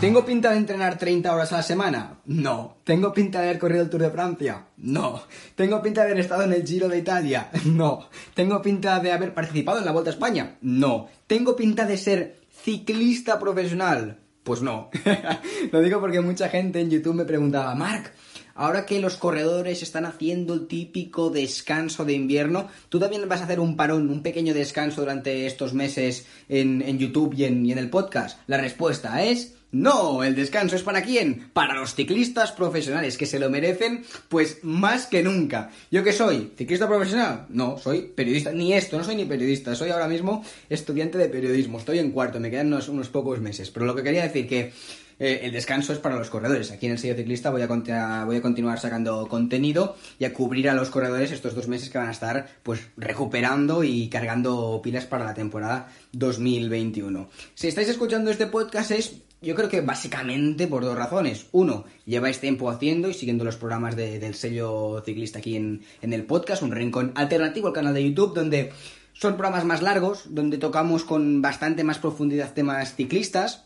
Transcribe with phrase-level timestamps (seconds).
[0.00, 2.20] ¿Tengo pinta de entrenar 30 horas a la semana?
[2.24, 2.78] No.
[2.84, 4.68] ¿Tengo pinta de haber corrido el Tour de Francia?
[4.78, 5.24] No.
[5.54, 7.50] ¿Tengo pinta de haber estado en el Giro de Italia?
[7.66, 8.08] No.
[8.32, 10.56] ¿Tengo pinta de haber participado en la Vuelta a España?
[10.62, 11.10] No.
[11.26, 14.18] ¿Tengo pinta de ser ciclista profesional?
[14.42, 14.88] Pues no.
[15.70, 18.10] Lo digo porque mucha gente en YouTube me preguntaba, Mark,
[18.54, 23.44] ahora que los corredores están haciendo el típico descanso de invierno, ¿tú también vas a
[23.44, 28.40] hacer un parón, un pequeño descanso durante estos meses en, YouTube y en el podcast?
[28.46, 31.48] La respuesta es no, el descanso es para quién?
[31.52, 35.70] Para los ciclistas profesionales que se lo merecen, pues más que nunca.
[35.92, 36.52] ¿Yo qué soy?
[36.56, 37.46] ¿Ciclista profesional?
[37.50, 38.50] No, soy periodista.
[38.52, 39.76] Ni esto, no soy ni periodista.
[39.76, 41.78] Soy ahora mismo estudiante de periodismo.
[41.78, 43.70] Estoy en cuarto, me quedan unos, pocos meses.
[43.70, 44.72] Pero lo que quería decir que
[45.20, 46.72] eh, el descanso es para los corredores.
[46.72, 50.68] Aquí en el sello ciclista voy a, voy a continuar sacando contenido y a cubrir
[50.68, 55.06] a los corredores estos dos meses que van a estar pues recuperando y cargando pilas
[55.06, 57.28] para la temporada 2021.
[57.54, 61.46] Si estáis escuchando este podcast es yo creo que básicamente por dos razones.
[61.52, 66.62] Uno, lleváis tiempo haciendo y siguiendo los programas del sello ciclista aquí en, el podcast,
[66.62, 68.72] un rincón alternativo al canal de YouTube, donde
[69.12, 73.64] son programas más largos, donde tocamos con bastante más profundidad temas ciclistas.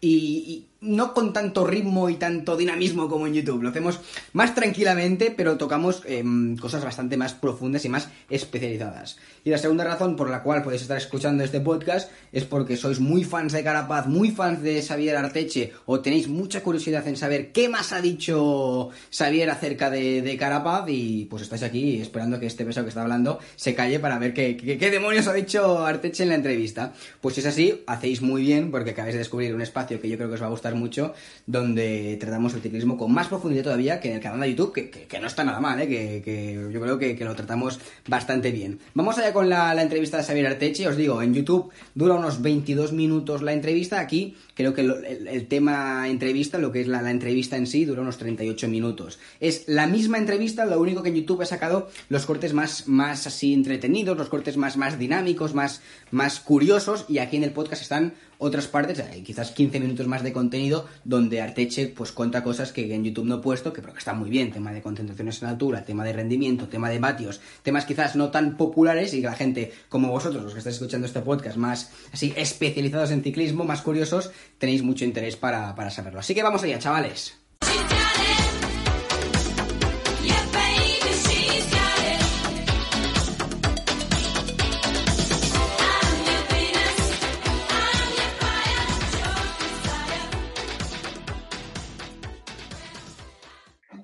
[0.00, 3.62] y, no con tanto ritmo y tanto dinamismo como en YouTube.
[3.62, 4.00] Lo hacemos
[4.32, 9.16] más tranquilamente, pero tocamos em, cosas bastante más profundas y más especializadas.
[9.44, 13.00] Y la segunda razón por la cual podéis estar escuchando este podcast es porque sois
[13.00, 17.50] muy fans de Carapaz, muy fans de Xavier Arteche, o tenéis mucha curiosidad en saber
[17.50, 22.64] qué más ha dicho Xavier acerca de, Carapaz, y pues estáis aquí esperando que este
[22.64, 26.28] beso que está hablando se calle para ver qué, qué demonios ha dicho Arteche en
[26.28, 26.92] la entrevista.
[27.20, 30.16] Pues si es así, hacéis muy bien porque acabáis de descubrir un espacio que yo
[30.16, 31.14] creo que os va a gustar mucho,
[31.46, 35.20] donde tratamos el ciclismo con más profundidad todavía que en el canal de YouTube, que,
[35.20, 35.88] no está nada mal, ¿eh?
[35.88, 38.78] que, yo creo que, lo tratamos bastante bien.
[38.94, 42.92] Vamos allá con la, entrevista de Xavier Arteche, os digo, en YouTube dura unos 22
[42.92, 47.66] minutos la entrevista, aquí creo que el, tema entrevista, lo que es la, entrevista en
[47.66, 49.18] sí, dura unos 38 minutos.
[49.40, 53.26] Es la misma entrevista, lo único que en YouTube he sacado los cortes más, más
[53.26, 57.82] así entretenidos, los cortes más, más dinámicos, más, más curiosos, y aquí en el podcast
[57.82, 62.72] están otras partes, hay quizás 15 minutos más de contenido donde Arteche pues cuenta cosas
[62.72, 65.42] que en YouTube no he puesto, que creo que está muy bien, tema de concentraciones
[65.42, 69.26] en altura, tema de rendimiento, tema de vatios, temas quizás no tan populares y que
[69.26, 73.64] la gente como vosotros, los que estáis escuchando este podcast, más así especializados en ciclismo,
[73.64, 76.20] más curiosos, tenéis mucho interés para, para saberlo.
[76.20, 77.38] Así que vamos allá, chavales.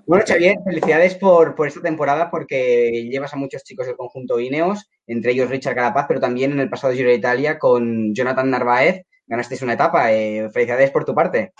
[0.06, 5.32] Bueno, Xavier, felicidades por, esta temporada porque llevas a muchos chicos del conjunto Ineos, entre
[5.32, 9.62] ellos Richard Carapaz, pero también en el pasado Giro de Italia con Jonathan Narváez ganasteis
[9.62, 10.12] una etapa.
[10.12, 11.52] Eh, felicidades por tu parte.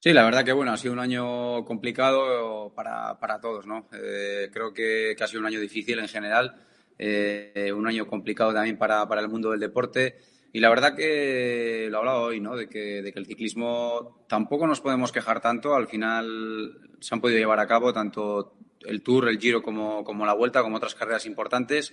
[0.00, 3.88] Sí, la verdad que bueno, ha sido un año complicado para, todos, ¿no?
[3.92, 6.56] Eh, creo que, ha sido un año difícil en general,
[6.98, 10.16] eh, un año complicado también para, para el mundo del deporte.
[10.54, 12.54] Y la verdad que lo he hablado hoy, ¿no?
[12.54, 15.74] De que, de que el ciclismo tampoco nos podemos quejar tanto.
[15.74, 20.24] Al final se han podido llevar a cabo tanto el Tour, el Giro como, como
[20.24, 21.92] la Vuelta, como otras carreras importantes.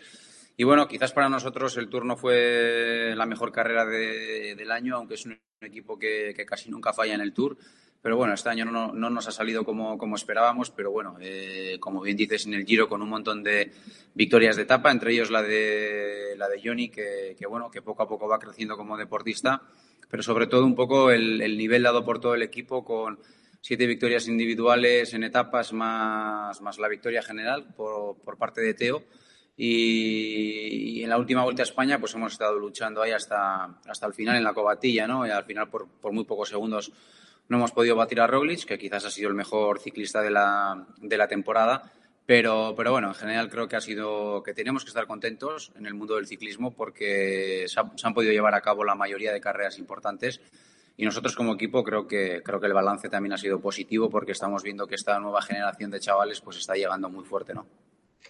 [0.58, 5.16] Y bueno, quizás para nosotros el Tour no fue la mejor carrera del año, aunque
[5.16, 7.58] es un equipo que, que casi nunca falla en el Tour.
[8.02, 11.78] Pero bueno, este año no, no nos ha salido como, como esperábamos, pero bueno, eh,
[11.80, 13.72] como bien dices, en el Giro con un montón de
[14.16, 18.02] victorias de etapa, entre ellos la de, la de Johnny, que, que bueno, que poco
[18.02, 19.62] a poco va creciendo como deportista,
[20.10, 23.20] pero sobre todo un poco el, el nivel dado por todo el equipo con
[23.62, 29.04] siete victorias individuales en etapas más, más la victoria general por, por parte de Teo.
[29.56, 34.14] Y, en la última vuelta a España pues hemos estado luchando ahí hasta, hasta el
[34.14, 35.28] final en la cobatilla, ¿no?
[35.28, 36.92] Y al final por, por muy pocos segundos
[37.50, 40.86] no hemos podido batir a Roglic, que quizás ha sido el mejor ciclista de la,
[40.98, 41.92] de la temporada.
[42.26, 45.86] Pero, pero bueno, en general creo que ha sido que tenemos que estar contentos en
[45.86, 49.80] el mundo del ciclismo porque se, han podido llevar a cabo la mayoría de carreras
[49.80, 50.40] importantes
[50.96, 54.34] y nosotros como equipo creo que creo que el balance también ha sido positivo porque
[54.34, 57.66] estamos viendo que esta nueva generación de chavales pues está llegando muy fuerte, ¿no?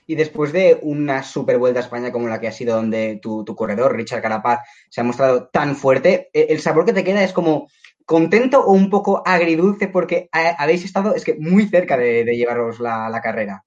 [0.08, 3.46] Y después de una super vuelta a España como la que ha sido donde tu,
[3.56, 7.34] corredor, Richard Carapaz, se ha mostrado tan fuerte, e, el sabor que te queda es
[7.34, 7.70] como
[8.06, 13.20] contento o un poco agridulce porque habéis estado, es que muy cerca de, llevaros la,
[13.24, 13.64] carrera.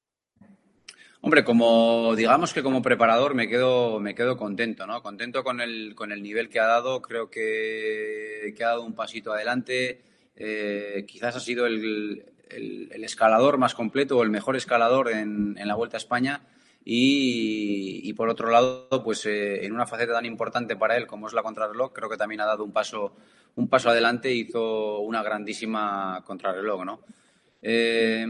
[1.21, 5.03] Hombre, como digamos que como preparador me quedo, me quedo contento, ¿no?
[5.03, 8.95] Contento con el, con el nivel que ha dado, creo que, que ha dado un
[8.95, 10.03] pasito adelante.
[10.37, 15.75] Eh, quizás ha sido el, el, escalador más completo o el mejor escalador en, la
[15.75, 16.43] Vuelta a España.
[16.87, 21.33] Y, por otro lado, pues eh, en una faceta tan importante para él como es
[21.33, 23.17] la contrarreloj, creo que también ha dado un paso,
[23.57, 27.01] un paso adelante e hizo una grandísima contrarreloj, ¿no?
[27.63, 28.27] Eh,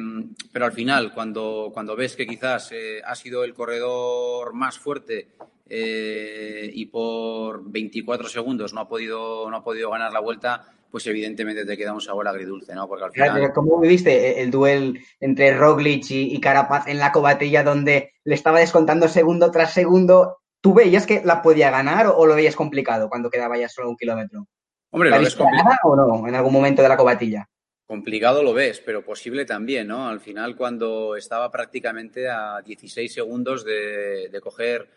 [0.52, 5.30] pero al final, cuando, cuando ves que quizás eh, ha sido el corredor más fuerte
[5.66, 11.66] y por 24 segundos no ha podido, no ha podido ganar la vuelta, pues evidentemente
[11.66, 12.86] te queda un sabor agridulce, ¿no?
[12.86, 13.52] Porque al final...
[13.52, 19.08] ¿Cómo viviste el duel entre Roglic y, Carapaz en la cobatilla donde le estaba descontando
[19.08, 20.38] segundo tras segundo?
[20.60, 23.96] ¿Tú veías que la podía ganar o, lo veías complicado cuando quedaba ya solo un
[23.96, 24.46] kilómetro?
[24.90, 27.48] Hombre, ¿La lo ves complicado o no en algún momento de la cobatilla?
[27.86, 30.08] Complicado lo ves, pero posible también, ¿no?
[30.08, 34.88] Al final, cuando estaba prácticamente a 16 segundos de, coger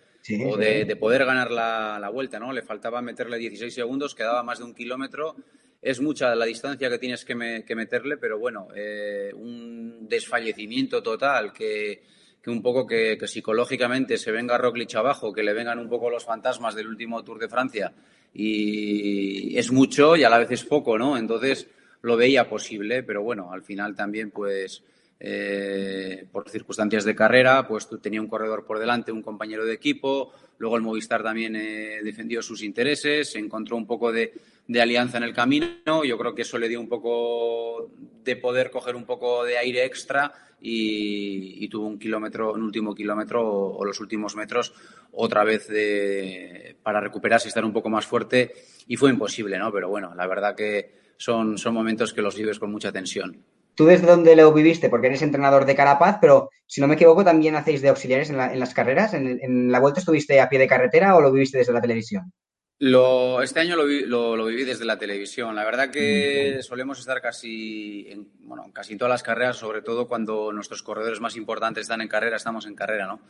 [0.45, 2.53] o de, poder ganar la, la, vuelta, ¿no?
[2.53, 5.35] Le faltaba meterle 16 segundos, quedaba más de un kilómetro
[5.81, 12.03] es mucha la distancia que tienes que, meterle, pero bueno, eh, un desfallecimiento total, que,
[12.51, 16.75] un poco que, psicológicamente se venga Roglic abajo, que le vengan un poco los fantasmas
[16.75, 17.93] del último Tour de Francia,
[18.33, 21.17] y es mucho y a la vez es poco, ¿no?
[21.17, 21.67] Entonces
[22.01, 24.83] lo veía posible, pero bueno, al final también pues...
[25.19, 30.31] Eh, por circunstancias de carrera, pues tenía un corredor por delante, un compañero de equipo,
[30.59, 34.33] luego el Movistar también eh, defendió sus intereses, se encontró un poco de,
[34.79, 36.03] alianza en el camino.
[36.03, 37.89] Yo creo que eso le dio un poco
[38.23, 40.31] de poder coger un poco de aire extra
[40.61, 44.73] y, tuvo un kilómetro, un último kilómetro o, los últimos metros
[45.13, 45.67] otra vez
[46.83, 48.53] para recuperarse y estar un poco más fuerte
[48.87, 49.71] y fue imposible, ¿no?
[49.71, 53.43] Pero bueno, la verdad que son, son momentos que los vives con mucha tensión.
[53.77, 54.89] ¿Tú desde dónde lo viviste?
[54.89, 58.37] Porque eres entrenador de Carapaz, pero si no me equivoco, también hacéis de auxiliares en,
[58.37, 59.13] las carreras.
[59.13, 62.33] ¿En, ¿En, la vuelta estuviste a pie de carretera o lo viviste desde la televisión?
[62.79, 65.55] Lo, este año lo, lo, viví desde la televisión.
[65.55, 70.51] La verdad que solemos estar casi en, bueno, casi todas las carreras, sobre todo cuando
[70.51, 73.21] nuestros corredores más importantes están en carrera, estamos en carrera, ¿no?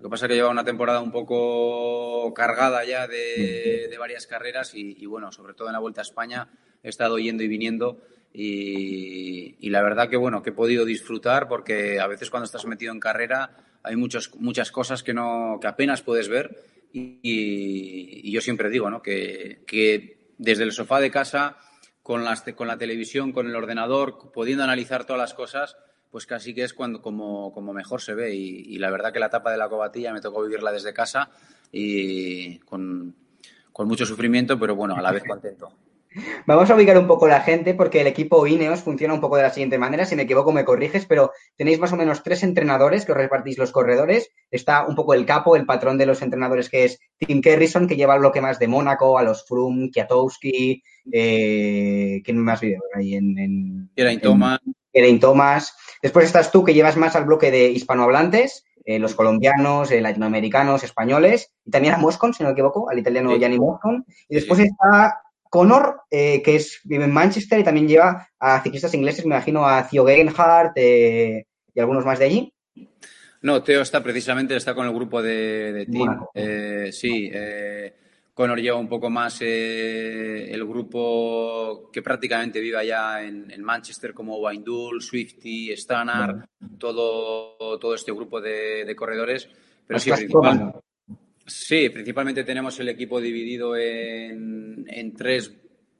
[0.00, 4.72] Lo que pasa es que lleva una temporada un poco cargada ya de, varias carreras
[4.74, 6.48] y, bueno, sobre todo en la Vuelta a España
[6.82, 8.00] he estado yendo y viniendo
[8.34, 12.66] y, y, la verdad que bueno, que he podido disfrutar porque a veces cuando estás
[12.66, 16.64] metido en carrera hay muchos, muchas cosas que, no, que apenas puedes ver
[16.94, 19.02] y, yo siempre digo ¿no?
[19.02, 21.56] que, desde el sofá de casa,
[22.02, 25.76] con, las, con la televisión, con el ordenador, pudiendo analizar todas las cosas,
[26.10, 28.34] pues casi que es cuando como, como mejor se ve.
[28.34, 31.30] Y, la verdad que la etapa de la cobatilla me tocó vivirla desde casa
[31.72, 33.14] y con,
[33.72, 35.72] con mucho sufrimiento, pero bueno, a la vez contento.
[36.46, 39.42] Vamos a ubicar un poco la gente porque el equipo Ineos funciona un poco de
[39.42, 40.04] la siguiente manera.
[40.04, 43.58] Si me equivoco, me corriges, pero tenéis más o menos tres entrenadores que os repartís
[43.58, 44.30] los corredores.
[44.50, 47.96] Está un poco el capo, el patrón de los entrenadores, que es Tim Kerrison, que
[47.96, 50.82] lleva el bloque más de Mónaco, a los Froome, Kiatowski,
[51.12, 53.14] eh, ¿quién más vive ahí?
[53.14, 54.60] En, en, Thomas.
[55.20, 55.76] Thomas.
[56.02, 60.84] Después estás tú, que llevas más al bloque de hispanohablantes, eh, los colombianos, eh, latinoamericanos,
[60.84, 64.04] españoles, y también a Moscon, si no me equivoco, al italiano Gianni Moscon.
[64.28, 65.23] Y después está
[65.54, 69.64] Connor, eh, que es, vive en Manchester y también lleva a ciclistas ingleses, me imagino
[69.64, 72.52] a Theo Gegenhardt eh, y algunos más de allí.
[73.40, 76.26] No, Theo está precisamente, está con el grupo de, de Team.
[76.34, 77.30] Eh, sí,
[78.34, 85.00] Connor lleva un poco más el grupo que prácticamente vive allá en, Manchester, como Windul,
[85.00, 86.46] Swifty, Stannard,
[86.78, 89.48] todo, todo este grupo de, corredores.
[89.86, 90.10] Pero sí.
[91.46, 95.52] Sí, principalmente tenemos el equipo dividido en, tres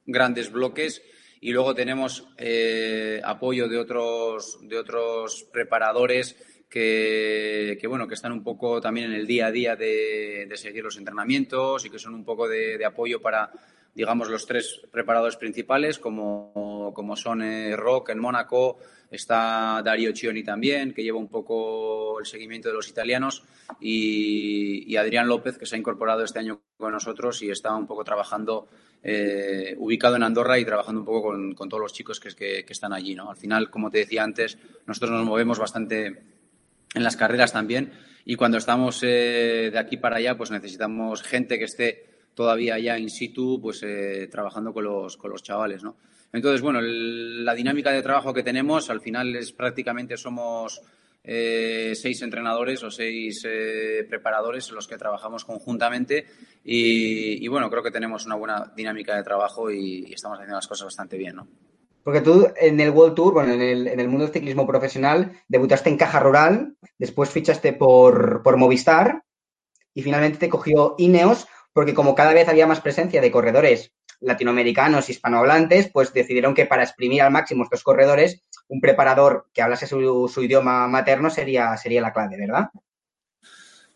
[0.06, 1.02] grandes bloques
[1.40, 6.36] y luego tenemos eh, apoyo de otros, de otros preparadores
[6.70, 10.96] que, bueno, que están un poco también en el día a día de, seguir los
[10.96, 13.52] entrenamientos y que son un poco de, apoyo para,
[13.94, 18.78] digamos, los tres preparadores principales, como, como son eh, Rock en Mónaco,
[19.14, 23.44] Está Dario Cioni también, que lleva un poco el seguimiento de los italianos,
[23.80, 28.04] y, Adrián López, que se ha incorporado este año con nosotros y está un poco
[28.04, 28.68] trabajando,
[29.02, 31.22] eh, ubicado en Andorra y trabajando un poco
[31.54, 33.14] con, todos los chicos que, están allí.
[33.14, 33.30] ¿no?
[33.30, 37.92] Al final, como te decía antes, nosotros nos movemos bastante en las carreras también
[38.24, 42.98] y cuando estamos eh, de aquí para allá, pues necesitamos gente que esté todavía allá
[42.98, 45.96] in situ, pues eh, trabajando con los, con los chavales, ¿no?
[46.32, 50.82] Entonces, bueno, la dinámica de trabajo que tenemos, al final es prácticamente somos
[51.22, 56.26] eh, seis entrenadores o seis eh, preparadores los que trabajamos conjuntamente
[56.64, 60.86] y, bueno, creo que tenemos una buena dinámica de trabajo y, estamos haciendo las cosas
[60.86, 61.48] bastante bien, ¿no?
[62.02, 65.40] Porque tú en el World Tour, bueno, en el, en el, mundo del ciclismo profesional,
[65.48, 69.22] debutaste en Caja Rural, después fichaste por, por Movistar
[69.94, 75.10] y finalmente te cogió Ineos porque como cada vez había más presencia de corredores latinoamericanos,
[75.10, 80.30] hispanohablantes, pues decidieron que para exprimir al máximo estos corredores, un preparador que hablase su,
[80.42, 82.70] idioma materno sería, sería la clave, ¿verdad?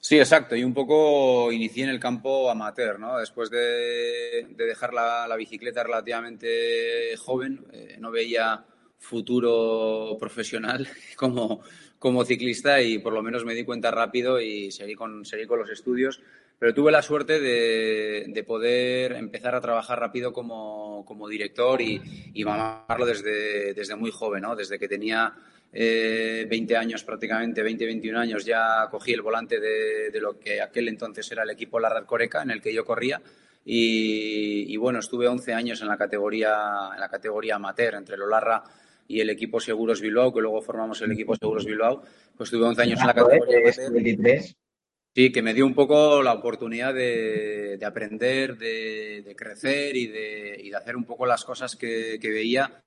[0.00, 0.54] Sí, exacto.
[0.56, 3.18] Y un poco inicié en el campo amateur, ¿no?
[3.18, 8.64] Después de, dejar la, bicicleta relativamente joven, eh, no veía
[8.98, 11.62] futuro profesional como,
[11.98, 15.60] como ciclista y por lo menos me di cuenta rápido y seguí con, seguí con
[15.60, 16.20] los estudios
[16.58, 22.00] pero tuve la suerte de, poder empezar a trabajar rápido como, director y,
[22.34, 24.56] y mamarlo desde, desde muy joven, ¿no?
[24.56, 25.34] Desde que tenía
[25.72, 30.88] eh, 20 años prácticamente, 20, 21 años, ya cogí el volante de, lo que aquel
[30.88, 33.20] entonces era el equipo Larra Coreca, en el que yo corría.
[33.64, 38.64] Y, bueno, estuve 11 años en la categoría, en la categoría amateur, entre el Olarra
[39.06, 42.02] y el equipo Seguros Bilbao, que luego formamos el equipo Seguros Bilbao.
[42.34, 44.67] Pues estuve 11 años en la categoría amateur.
[45.14, 50.96] Sí, que me dio un poco la oportunidad de, aprender, de, crecer y de, hacer
[50.96, 52.82] un poco las cosas que, veía,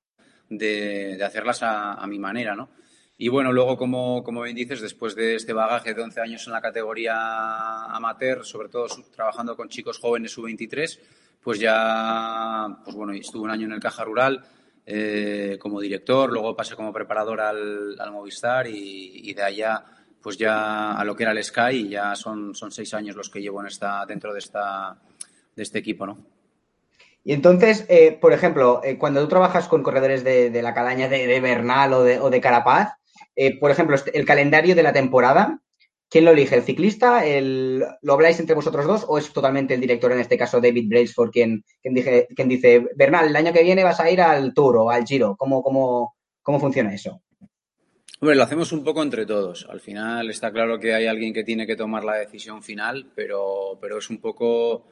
[0.49, 2.69] de, hacerlas a, mi manera, ¿no?
[3.17, 6.53] Y bueno, luego, como, como bien dices, después de este bagaje de 11 años en
[6.53, 10.99] la categoría amateur, sobre todo trabajando con chicos jóvenes sub-23,
[11.41, 14.43] pues ya, pues bueno, estuve un año en el Caja Rural
[14.85, 19.83] eh, como director, luego pasé como preparador al, Movistar y, y de allá
[20.21, 23.29] pues ya a lo que era el Sky y ya son, son seis años los
[23.29, 24.97] que llevo en esta, dentro de, esta,
[25.55, 26.17] de este equipo, ¿no?
[27.23, 31.39] Y entonces, eh, por ejemplo, eh, cuando tú trabajas con corredores de, la calaña de,
[31.39, 32.93] Bernal o de, o de Carapaz,
[33.35, 35.61] eh, por ejemplo, este, el calendario de la temporada,
[36.09, 36.55] ¿quién lo elige?
[36.55, 37.23] ¿El ciclista?
[38.01, 41.29] ¿Lo habláis entre vosotros dos o es totalmente el director, en este caso David Brailsford,
[41.29, 41.95] quien, quien,
[42.35, 45.35] quien dice, Bernal, el año que viene vas a ir al Tour o al Giro?
[45.37, 47.21] ¿Cómo, cómo, cómo funciona eso?
[48.23, 49.65] Hombre, lo hacemos un poco entre todos.
[49.67, 53.79] Al final está claro que hay alguien que tiene que tomar la decisión final, pero,
[53.81, 54.85] pero es un poco,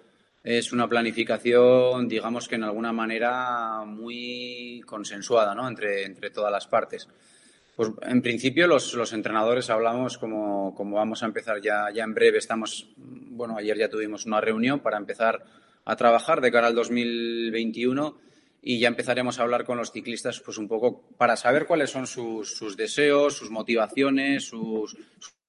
[0.43, 5.67] es una planificación, digamos que en alguna manera muy consensuada, ¿no?
[5.67, 7.07] Entre, entre todas las partes.
[7.75, 12.15] Pues en principio los, los entrenadores hablamos como, como, vamos a empezar ya, ya en
[12.15, 12.39] breve.
[12.39, 15.45] Estamos, bueno, ayer ya tuvimos una reunión para empezar
[15.85, 18.28] a trabajar de cara al 2021
[18.61, 22.07] y ya empezaremos a hablar con los ciclistas pues un poco para saber cuáles son
[22.07, 24.97] sus, deseos, sus motivaciones, sus,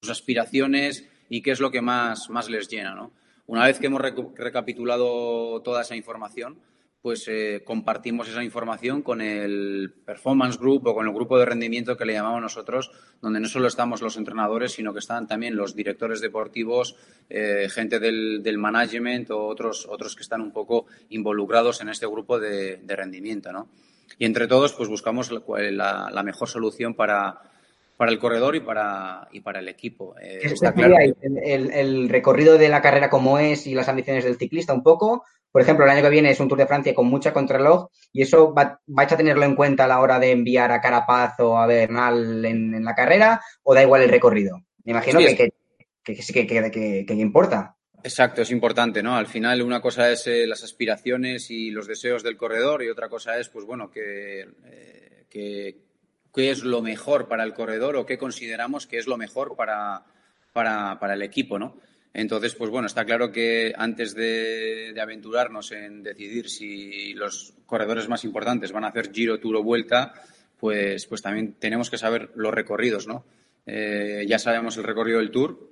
[0.09, 2.95] aspiraciones y qué es lo que más, más les llena.
[2.95, 3.11] ¿no?
[3.47, 6.59] Una vez que hemos recapitulado toda esa información,
[7.01, 11.97] pues eh, compartimos esa información con el Performance Group o con el grupo de rendimiento
[11.97, 12.91] que le llamamos nosotros,
[13.21, 16.95] donde no solo estamos los entrenadores, sino que están también los directores deportivos,
[17.29, 22.05] eh, gente del, del, management o otros, otros que están un poco involucrados en este
[22.05, 23.51] grupo de, rendimiento.
[23.51, 23.67] ¿no?
[24.19, 27.41] Y entre todos, pues buscamos la, mejor solución para,
[27.97, 30.15] para el corredor y para, y para el equipo.
[30.21, 34.37] Eh, está claro el, el, recorrido de la carrera como es y las ambiciones del
[34.37, 37.07] ciclista un poco, por ejemplo, el año que viene es un Tour de Francia con
[37.07, 40.71] mucha contrarreloj y eso va, vais a tenerlo en cuenta a la hora de enviar
[40.71, 44.61] a Carapaz o a Bernal en, la carrera o da igual el recorrido.
[44.85, 45.51] Me imagino que,
[46.21, 47.75] sí que, que, importa.
[48.03, 49.15] Exacto, es importante, ¿no?
[49.15, 53.09] Al final una cosa es eh, las aspiraciones y los deseos del corredor y otra
[53.09, 58.17] cosa es, pues bueno, que, eh, qué es lo mejor para el corredor o qué
[58.17, 60.05] consideramos que es lo mejor para,
[60.53, 61.75] para, para el equipo, ¿no?
[62.13, 68.25] Entonces, pues bueno, está claro que antes de, aventurarnos en decidir si los corredores más
[68.25, 70.13] importantes van a hacer giro, tour o vuelta,
[70.59, 73.25] pues, pues también tenemos que saber los recorridos, ¿no?
[73.65, 75.69] Eh, ya sabemos el recorrido del tour,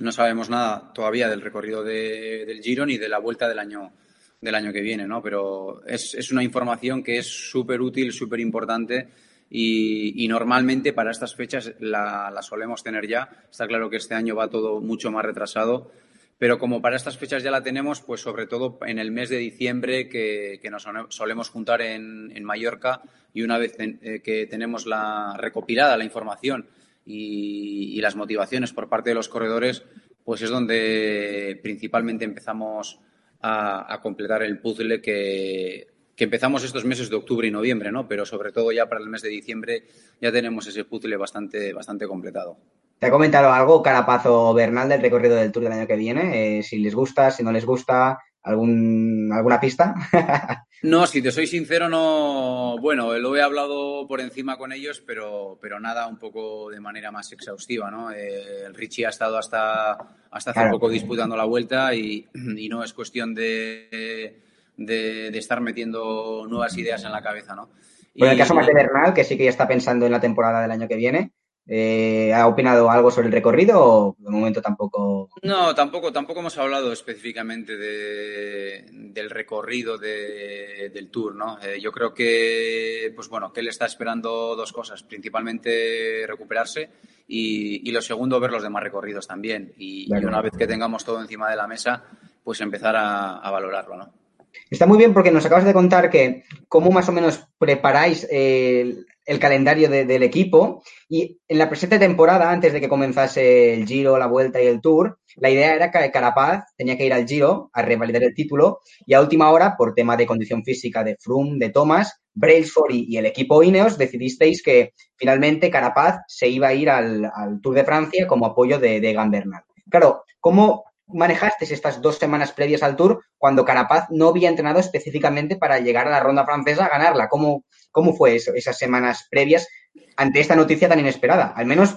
[0.00, 3.92] no sabemos nada todavía del recorrido del giro ni de la vuelta del año,
[4.40, 5.22] del año que viene, ¿no?
[5.22, 9.08] Pero es, es una información que es súper útil, súper importante
[9.56, 13.28] y, normalmente para estas fechas la, solemos tener ya.
[13.48, 15.92] Está claro que este año va todo mucho más retrasado,
[16.38, 19.36] pero como para estas fechas ya la tenemos, pues sobre todo en el mes de
[19.36, 25.96] diciembre que, nos solemos juntar en, Mallorca y una vez eh, que tenemos la recopilada
[25.96, 26.66] la información
[27.06, 29.84] y, las motivaciones por parte de los corredores,
[30.24, 32.98] pues es donde principalmente empezamos
[33.40, 38.06] a completar el puzzle que que empezamos estos meses de octubre y noviembre, ¿no?
[38.08, 39.84] Pero sobre todo ya para el mes de diciembre
[40.20, 42.56] ya tenemos ese puzzle bastante, bastante completado.
[42.98, 46.58] ¿Te ha comentado algo Carapaz o Bernal del recorrido del Tour del año que viene?
[46.58, 49.94] Eh, si les gusta, si no les gusta, ¿Algún, ¿Alguna pista?
[50.82, 52.76] no, si te soy sincero, no.
[52.78, 57.10] Bueno, lo he hablado por encima con ellos, pero, pero nada un poco de manera
[57.10, 58.12] más exhaustiva, ¿no?
[58.12, 59.92] Eh, el Richie ha estado hasta,
[60.30, 64.42] hasta hace poco disputando la vuelta y, no es cuestión de,
[64.76, 67.70] de, estar metiendo nuevas ideas en la cabeza, ¿no?
[68.14, 70.62] en el caso más de Bernal, que sí que ya está pensando en la temporada
[70.62, 71.32] del año que viene,
[71.66, 75.30] eh, ¿Ha opinado algo sobre el recorrido o de momento tampoco?
[75.42, 81.58] No, tampoco, tampoco hemos hablado específicamente del recorrido del Tour, ¿no?
[81.62, 86.90] Eh, yo creo que, pues bueno, que él está esperando dos cosas, principalmente recuperarse
[87.26, 89.72] y, lo segundo, ver los demás recorridos también.
[89.78, 92.04] Y, una vez que tengamos todo encima de la mesa,
[92.42, 94.23] pues empezar a, a valorarlo, ¿no?
[94.70, 99.06] Está muy bien porque nos acabas de contar que cómo más o menos preparáis el,
[99.40, 104.26] calendario del equipo y en la presente temporada, antes de que comenzase el Giro, la
[104.26, 107.82] Vuelta y el Tour, la idea era que Carapaz tenía que ir al Giro a
[107.82, 111.70] revalidar el título y a última hora, por tema de condición física de Froome, de
[111.70, 117.30] Thomas, Brailsford y, el equipo Ineos decidisteis que finalmente Carapaz se iba a ir al,
[117.62, 119.62] Tour de Francia como apoyo de, de Bernal.
[119.88, 125.56] Claro, ¿cómo manejaste estas dos semanas previas al Tour cuando Carapaz no había entrenado específicamente
[125.56, 127.28] para llegar a la ronda francesa a ganarla?
[127.28, 129.68] ¿Cómo, cómo fue eso, esas semanas previas
[130.16, 131.52] ante esta noticia tan inesperada?
[131.54, 131.96] Al menos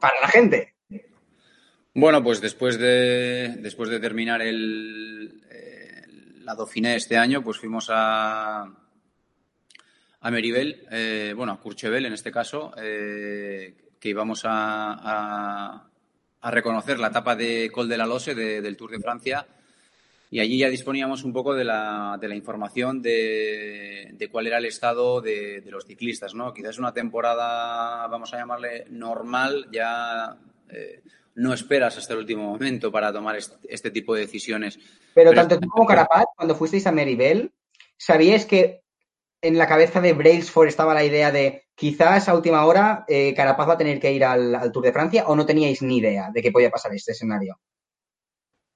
[0.00, 0.74] para la gente.
[1.94, 5.42] Bueno, pues después de, después de terminar el,
[6.44, 8.68] la Dauphiné este año, pues fuimos a,
[10.20, 15.88] a Meribel, eh, bueno, a Courchevel en este caso, eh, que íbamos a
[16.50, 19.46] reconocer la etapa de Col de la Lose del Tour de Francia
[20.30, 24.58] y allí ya disponíamos un poco de la, de la información de, de, cuál era
[24.58, 26.52] el estado de, de, los ciclistas, ¿no?
[26.52, 30.36] Quizás una temporada, vamos a llamarle normal, ya
[30.70, 31.02] eh,
[31.36, 34.78] no esperas hasta el último momento para tomar este, tipo de decisiones.
[35.14, 37.52] Pero, tanto tú como Carapaz, cuando fuisteis a Meribel,
[37.96, 38.82] ¿sabíais que
[39.40, 43.68] en la cabeza de Brailsford estaba la idea de quizás a última hora eh, Carapaz
[43.68, 46.42] va a tener que ir al, Tour de Francia o no teníais ni idea de
[46.42, 47.58] que podía pasar este escenario?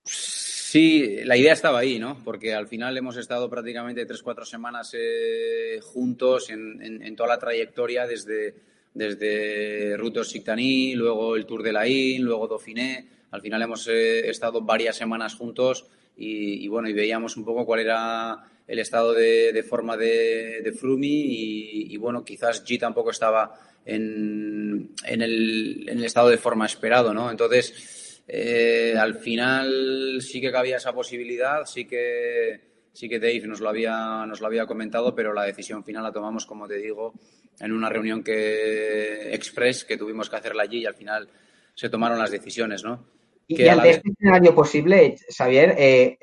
[0.05, 2.23] Sí, la idea estaba ahí, ¿no?
[2.25, 8.07] Porque al final hemos estado prácticamente tres, cuatro semanas eh, juntos en, toda la trayectoria
[8.07, 8.55] desde,
[8.93, 13.09] desde Rutos Sictaní, luego el Tour de la In, luego Dauphiné.
[13.31, 17.65] Al final hemos eh, estado varias semanas juntos y, y, bueno, y veíamos un poco
[17.65, 23.55] cuál era el estado de, forma de, de Frumi y, bueno, quizás G tampoco estaba
[23.85, 27.31] en, en, el, en, el, estado de forma esperado, ¿no?
[27.31, 32.61] Entonces, eh, al final sí que cabía esa posibilidad, sí que,
[32.93, 36.13] sí que Dave nos lo, había, nos lo había comentado, pero la decisión final la
[36.13, 37.15] tomamos, como te digo,
[37.61, 41.27] en una reunión que express que tuvimos que hacerla allí y al final
[41.75, 43.07] se tomaron las decisiones, ¿no?
[43.47, 46.19] Y, ante este escenario posible, Xavier, eh,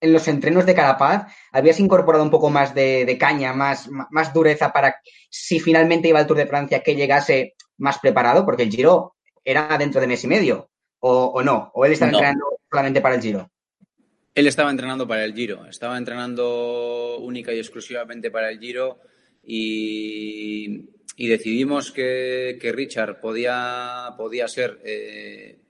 [0.00, 4.72] en los entrenos de Carapaz habías incorporado un poco más de, caña, más, más dureza
[4.72, 9.16] para si finalmente iba al Tour de Francia que llegase más preparado, porque el Giro
[9.44, 13.22] era dentro de mes y medio, o, no, o él estaba entrenando solamente para el
[13.22, 13.50] Giro.
[14.34, 18.98] Él estaba entrenando para el Giro, estaba entrenando única y exclusivamente para el Giro
[19.42, 25.60] y, decidimos que, Richard podía, podía ser, eh,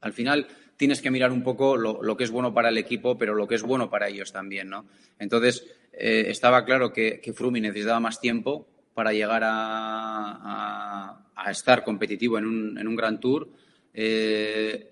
[0.00, 0.46] al final,
[0.76, 3.54] tienes que mirar un poco lo, que es bueno para el equipo, pero lo que
[3.54, 4.86] es bueno para ellos también, ¿no?
[5.18, 12.38] Entonces, eh, estaba claro que, que, Frumi necesitaba más tiempo para llegar a, estar competitivo
[12.38, 13.48] en un, en un Gran Tour.
[13.94, 14.90] Eh,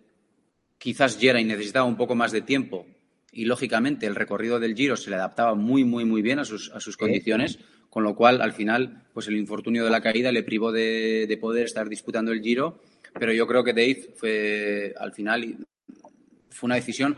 [0.78, 2.86] quizás Geray necesitaba un poco más de tiempo
[3.32, 6.70] y, lógicamente, el recorrido del Giro se le adaptaba muy, muy, muy bien a sus,
[6.70, 7.58] a sus condiciones,
[7.90, 11.36] con lo cual, al final, pues el infortunio de la caída le privó de, de
[11.36, 12.80] poder estar disputando el Giro
[13.18, 15.56] pero yo creo que Dave fue al final
[16.54, 17.16] fue una decisión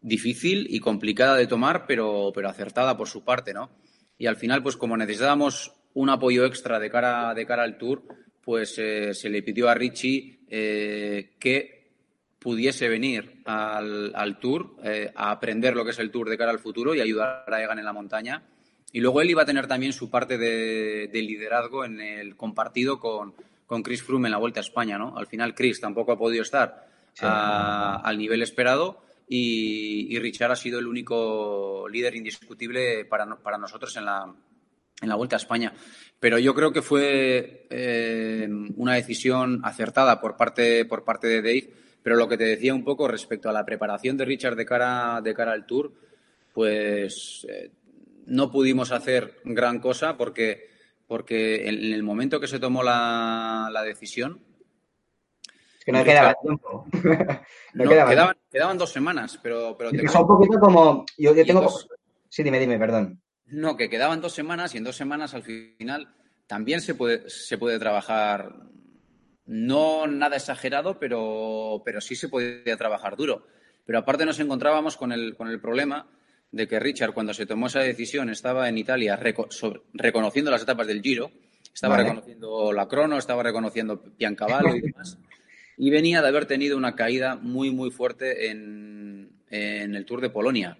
[0.00, 3.70] difícil y complicada de tomar, pero, pero acertada por su parte, ¿no?
[4.18, 8.02] Y al final, pues como necesitábamos un apoyo extra de cara, de cara al Tour,
[8.42, 11.74] pues eh, se le pidió a Richie eh, que
[12.38, 16.58] pudiese venir al, Tour eh, a aprender lo que es el Tour de cara al
[16.58, 18.42] futuro y ayudar a Egan en la montaña.
[18.92, 23.34] Y luego él iba a tener también su parte de, liderazgo en el compartido con,
[23.66, 25.16] con Chris Froome en la Vuelta a España, ¿no?
[25.16, 30.86] Al final Chris tampoco ha podido estar al nivel esperado y, Richard ha sido el
[30.86, 33.24] único líder indiscutible para,
[33.58, 34.34] nosotros en la,
[35.00, 35.72] en la Vuelta a España.
[36.20, 41.70] Pero yo creo que fue eh, una decisión acertada por parte, por parte de Dave.
[42.02, 45.20] Pero lo que te decía un poco respecto a la preparación de Richard de cara,
[45.22, 45.92] de cara al Tour,
[46.52, 47.70] pues eh,
[48.26, 50.68] no pudimos hacer gran cosa porque,
[51.06, 54.40] porque en el momento que se tomó la, la decisión,
[55.84, 56.86] Es que no quedaba tiempo.
[57.74, 59.76] no, quedaba quedaban, dos semanas, pero...
[59.76, 61.04] pero te un poquito como...
[61.18, 61.68] Yo, tengo...
[62.30, 63.20] Sí, dime, dime, perdón.
[63.46, 66.08] No, que quedaban dos semanas y en dos semanas al final
[66.46, 68.54] también se puede, se puede trabajar,
[69.44, 73.46] no nada exagerado, pero, pero sí se podía trabajar duro.
[73.84, 76.08] Pero aparte nos encontrábamos con el, con el problema
[76.50, 81.02] de que Richard, cuando se tomó esa decisión, estaba en Italia reconociendo las etapas del
[81.02, 81.30] Giro,
[81.74, 85.18] estaba reconociendo la crono, estaba reconociendo Piancavallo y demás,
[85.76, 90.30] y venía de haber tenido una caída muy, muy fuerte en, en el Tour de
[90.30, 90.78] Polonia.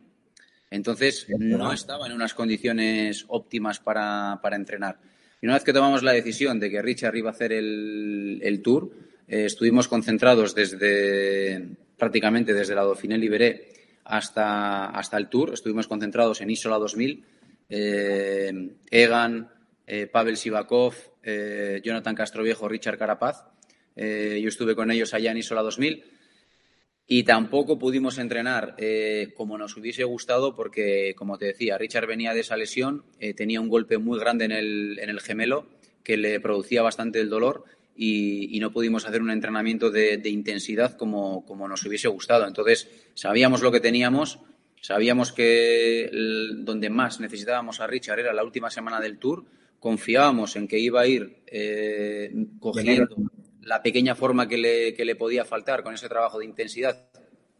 [0.71, 4.99] Entonces, no estaba en unas condiciones óptimas para, para, entrenar.
[5.41, 8.63] Y una vez que tomamos la decisión de que Richard iba a hacer el, el
[8.63, 8.91] Tour,
[9.29, 13.69] eh, estuvimos concentrados desde prácticamente desde la Dauphiné Libéré
[14.05, 15.55] hasta, hasta el Tour.
[15.55, 17.25] Estuvimos concentrados en Isola 2000,
[17.69, 19.51] eh, Egan,
[19.87, 23.45] eh, Pavel Sivakov, eh, Jonathan Castroviejo, Richard Carapaz.
[23.97, 26.05] Yo estuve con ellos allá en Isola 2000
[27.07, 28.77] y tampoco pudimos entrenar
[29.35, 33.05] como nos hubiese gustado porque, como te decía, Richard venía de esa lesión,
[33.37, 35.69] tenía un golpe muy grande en el, en el gemelo
[36.03, 37.65] que le producía bastante el dolor
[37.97, 42.47] y, no pudimos hacer un entrenamiento de, intensidad como, nos hubiese gustado.
[42.47, 44.41] Entonces, sabíamos lo que teníamos,
[44.81, 46.11] sabíamos que
[46.59, 49.45] donde más necesitábamos a Richard era la última semana del Tour,
[49.79, 53.17] confiábamos en que iba a ir eh, cogiendo
[53.65, 57.09] la pequeña forma que le, que le podía faltar con ese trabajo de intensidad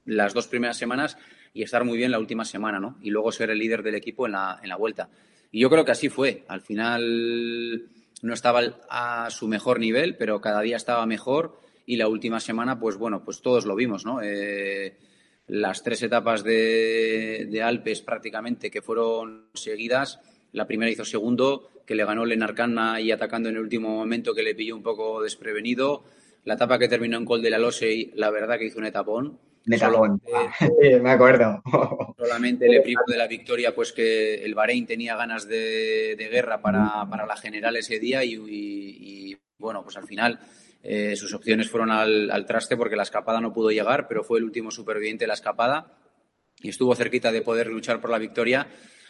[0.05, 1.17] las dos primeras semanas
[1.53, 2.99] y estar muy bien la última semana, ¿no?
[3.01, 5.09] Y luego ser el líder del equipo en la, en la vuelta.
[5.51, 6.45] Y yo creo que así fue.
[6.49, 7.89] Al final
[8.23, 12.79] no estaba a su mejor nivel, pero cada día estaba mejor y la última semana,
[12.79, 14.21] pues bueno, pues todos lo vimos, ¿no?
[14.23, 14.97] Eh,
[15.47, 20.21] las tres etapas de, Alpes prácticamente que fueron seguidas,
[20.53, 24.43] la primera hizo segundo, que le ganó Lenarcana y atacando en el último momento que
[24.43, 26.05] le pilló un poco desprevenido.
[26.45, 29.39] La etapa que terminó en Col de la Lose, la verdad que hizo un etapón.
[31.01, 31.63] me acuerdo.
[32.19, 37.07] Solamente le privó de la victoria, pues que el Bahrein tenía ganas de, guerra para,
[37.27, 40.39] la general ese día y, bueno, pues al final
[40.83, 44.45] eh, sus opciones fueron al, traste porque la escapada no pudo llegar, pero fue el
[44.45, 45.99] último superviviente de la escapada
[46.61, 48.67] y estuvo cerquita de poder luchar por la victoria.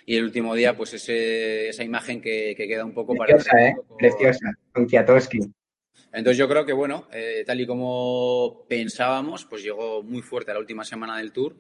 [0.06, 3.68] Y el último día, pues ese, esa imagen que, queda un poco preciosa, para...
[3.68, 3.76] ¿eh?
[3.98, 5.40] Preciosa, con Kwiatkowski.
[6.12, 10.54] Entonces yo creo que, bueno, eh, tal y como pensábamos, pues llegó muy fuerte a
[10.54, 11.56] la última semana del Tour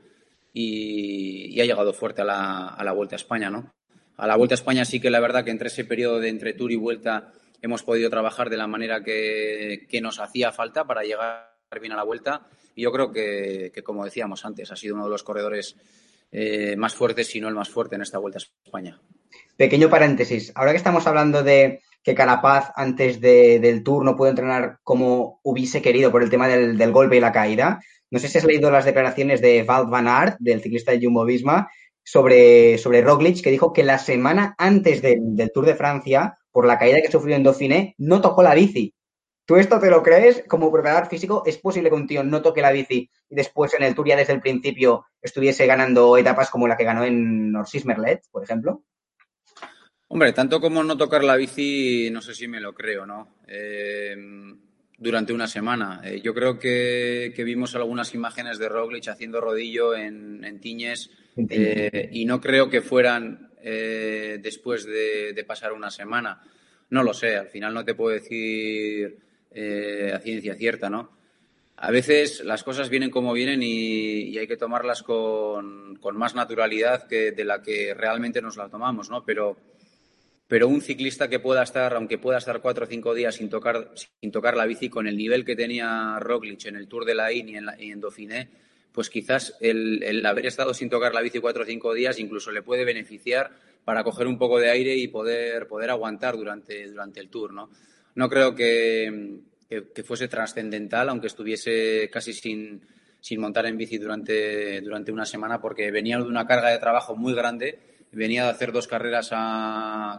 [0.52, 3.74] y, ha llegado fuerte a la, Vuelta a España, ¿no?
[4.16, 6.52] A la Vuelta a España sí que la verdad que entre ese periodo de entre
[6.52, 11.50] Tour y Vuelta hemos podido trabajar de la manera que, nos hacía falta para llegar
[11.80, 15.10] bien a la Vuelta y yo creo que, como decíamos antes, ha sido uno de
[15.10, 15.76] los corredores
[16.36, 19.00] eh, más fuertes, si no el más fuerte en esta Vuelta a España.
[19.56, 24.78] Pequeño paréntesis, ahora que estamos hablando de que Carapaz antes del Tour no pudo entrenar
[24.82, 27.80] como hubiese querido por el tema del, golpe y la caída.
[28.10, 31.24] No sé si has leído las declaraciones de Val Van Aert, del ciclista de Jumbo
[31.24, 31.70] Visma,
[32.02, 36.78] sobre, sobre Roglic, que dijo que la semana antes del Tour de Francia, por la
[36.78, 38.92] caída que sufrió en Dauphiné, no tocó la bici.
[39.46, 40.42] ¿Tú esto te lo crees?
[40.48, 43.82] Como preparador físico, ¿es posible que un tío no toque la bici y después en
[43.82, 47.84] el Tour ya desde el principio estuviese ganando etapas como la que ganó en Norsis
[47.84, 48.84] Merlet, por ejemplo?
[50.08, 53.36] Hombre, tanto como no tocar la bici, no sé si me lo creo, ¿no?
[53.46, 54.16] Eh,
[54.96, 56.00] durante una semana.
[56.04, 61.10] Eh, yo creo que, vimos algunas imágenes de Roglic haciendo rodillo en, Tiñes
[61.50, 66.40] eh, y no creo que fueran después de, pasar una semana.
[66.90, 69.18] No lo sé, al final no te puedo decir
[69.54, 71.10] a ciencia cierta, ¿no?
[71.76, 77.06] A veces las cosas vienen como vienen y, hay que tomarlas con, con, más naturalidad
[77.08, 79.24] que de la que realmente nos la tomamos, ¿no?
[79.24, 79.56] Pero
[80.46, 83.90] pero un ciclista que pueda estar, aunque pueda estar cuatro o cinco días sin tocar,
[84.20, 87.32] sin tocar la bici, con el nivel que tenía Roglic en el Tour de la
[87.32, 88.50] In y en, la, en Dauphiné,
[88.92, 92.62] pues quizás el, haber estado sin tocar la bici cuatro o cinco días incluso le
[92.62, 93.50] puede beneficiar
[93.84, 97.70] para coger un poco de aire y poder, poder aguantar durante, durante el Tour, ¿no?
[98.14, 99.40] No creo que,
[100.04, 102.82] fuese trascendental, aunque estuviese casi sin,
[103.20, 107.16] sin montar en bici durante, durante una semana, porque venía de una carga de trabajo
[107.16, 107.78] muy grande
[108.14, 109.30] venía de hacer dos carreras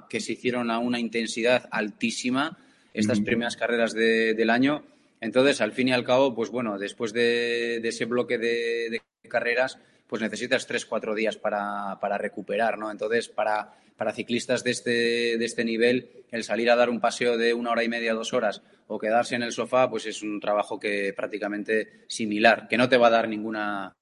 [0.10, 2.58] que se hicieron a una intensidad altísima,
[2.93, 4.84] estas primeras carreras del año.
[5.21, 10.21] Entonces, al fin y al cabo, pues bueno, después de, ese bloque de, carreras, pues
[10.21, 12.91] necesitas tres, cuatro días para, recuperar, ¿no?
[12.91, 17.38] Entonces, para, para ciclistas de este, de este nivel, el salir a dar un paseo
[17.38, 20.39] de una hora y media, dos horas, o quedarse en el sofá, pues es un
[20.39, 23.95] trabajo que prácticamente similar, que no te va a dar ninguna,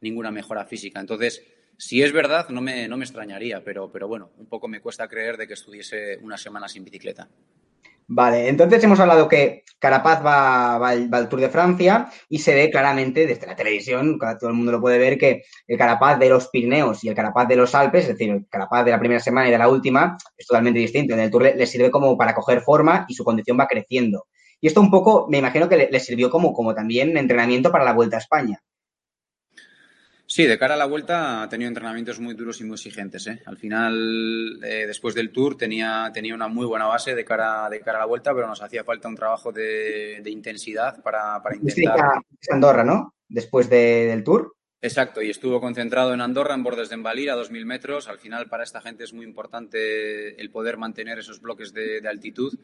[0.00, 1.00] ninguna mejora física.
[1.00, 1.44] Entonces,
[1.76, 5.08] si es verdad, no me, no me extrañaría, pero, pero bueno, un poco me cuesta
[5.08, 7.28] creer de que estuviese una semana sin bicicleta.
[8.14, 13.26] Vale, entonces hemos hablado que Carapaz va, al, Tour de Francia y se ve claramente
[13.26, 17.02] desde la televisión, todo el mundo lo puede ver, que el Carapaz de los Pirineos
[17.04, 19.50] y el Carapaz de los Alpes, es decir, el Carapaz de la primera semana y
[19.50, 21.14] de la última, es totalmente distinto.
[21.14, 24.26] En el Tour le, sirve como para coger forma y su condición va creciendo.
[24.60, 27.84] Y esto un poco, me imagino que le, le sirvió como, como también entrenamiento para
[27.84, 28.62] la Vuelta a España.
[30.34, 33.26] Sí, de cara a la vuelta ha tenido entrenamientos muy duros y muy exigentes.
[33.26, 33.42] ¿eh?
[33.44, 37.80] Al final, eh, después del Tour, tenía, tenía una muy buena base de cara, de
[37.80, 42.22] cara a la vuelta, pero nos hacía falta un trabajo de, intensidad para, para intentar...
[42.48, 43.12] Andorra, ¿no?
[43.28, 44.56] Después del Tour.
[44.80, 48.08] Exacto, y estuvo concentrado en Andorra, en bordes de Embalir, a 2.000 metros.
[48.08, 52.58] Al final, para esta gente es muy importante el poder mantener esos bloques de, altitud.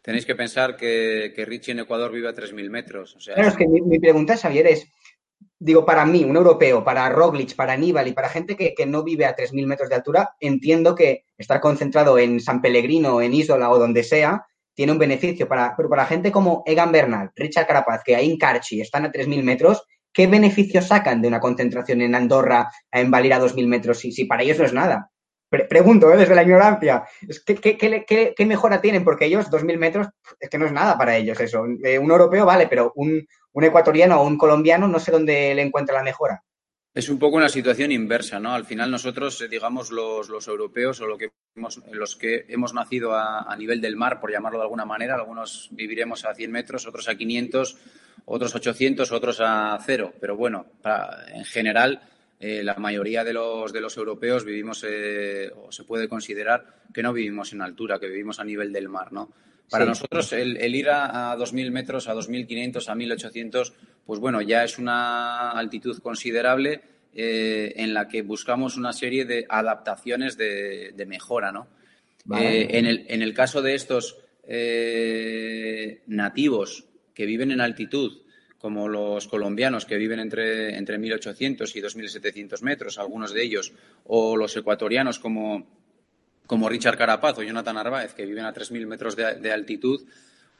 [0.00, 3.14] Tenéis que pensar que, que, Richie en Ecuador vive a 3.000 metros.
[3.14, 4.90] O sea, es que mi, mi pregunta, Xavier, es
[5.58, 9.26] digo, para mí, un europeo, para Roglic, para Aníbal y para gente que, no vive
[9.26, 13.78] a 3.000 metros de altura, entiendo que estar concentrado en San Pellegrino, en Isola o
[13.78, 15.48] donde sea, tiene un beneficio.
[15.48, 19.12] Para, pero para gente como Egan Bernal, Richard Carapaz, que ahí en Carchi están a
[19.12, 23.98] 3.000 metros, ¿qué beneficios sacan de una concentración en Andorra a embalir a 2.000 metros
[23.98, 25.10] si, si para ellos no es nada?
[25.48, 26.16] Pregunto, ¿eh?
[26.16, 27.04] desde la ignorancia,
[27.44, 29.04] ¿qué, qué, qué, mejora tienen?
[29.04, 30.08] Porque ellos, 2.000 metros,
[30.38, 31.64] es que no es nada para ellos eso.
[31.84, 35.62] Eh, un europeo vale, pero un, un ecuatoriano o un colombiano, no sé dónde le
[35.62, 36.42] encuentra la mejora.
[36.94, 38.54] Es un poco una situación inversa, ¿no?
[38.54, 42.74] Al final nosotros, eh, digamos, los, los europeos o lo que hemos, los que hemos
[42.74, 46.86] nacido a, nivel del mar, por llamarlo de alguna manera, algunos viviremos a 100 metros,
[46.86, 47.76] otros a 500,
[48.24, 50.12] otros 800, otros a cero.
[50.20, 50.66] Pero bueno,
[51.32, 52.02] en general,
[52.40, 57.02] eh, la mayoría de los, de los europeos vivimos, eh, o se puede considerar que
[57.02, 59.32] no vivimos en altura, que vivimos a nivel del mar, ¿no?
[59.70, 63.72] Para nosotros el, ir a, 2.000 metros, a 2.500, a 1.800,
[64.06, 66.80] pues bueno, ya es una altitud considerable
[67.14, 71.68] eh, en la que buscamos una serie de adaptaciones de, mejora, ¿no?
[72.38, 78.22] Eh, en, el, en, el, caso de estos eh, nativos que viven en altitud,
[78.58, 83.72] como los colombianos que viven entre, entre 1.800 y 2.700 metros, algunos de ellos,
[84.04, 85.78] o los ecuatorianos como
[86.48, 90.00] como Richard Carapaz o Jonathan Narváez, que viven a 3.000 metros de, altitud,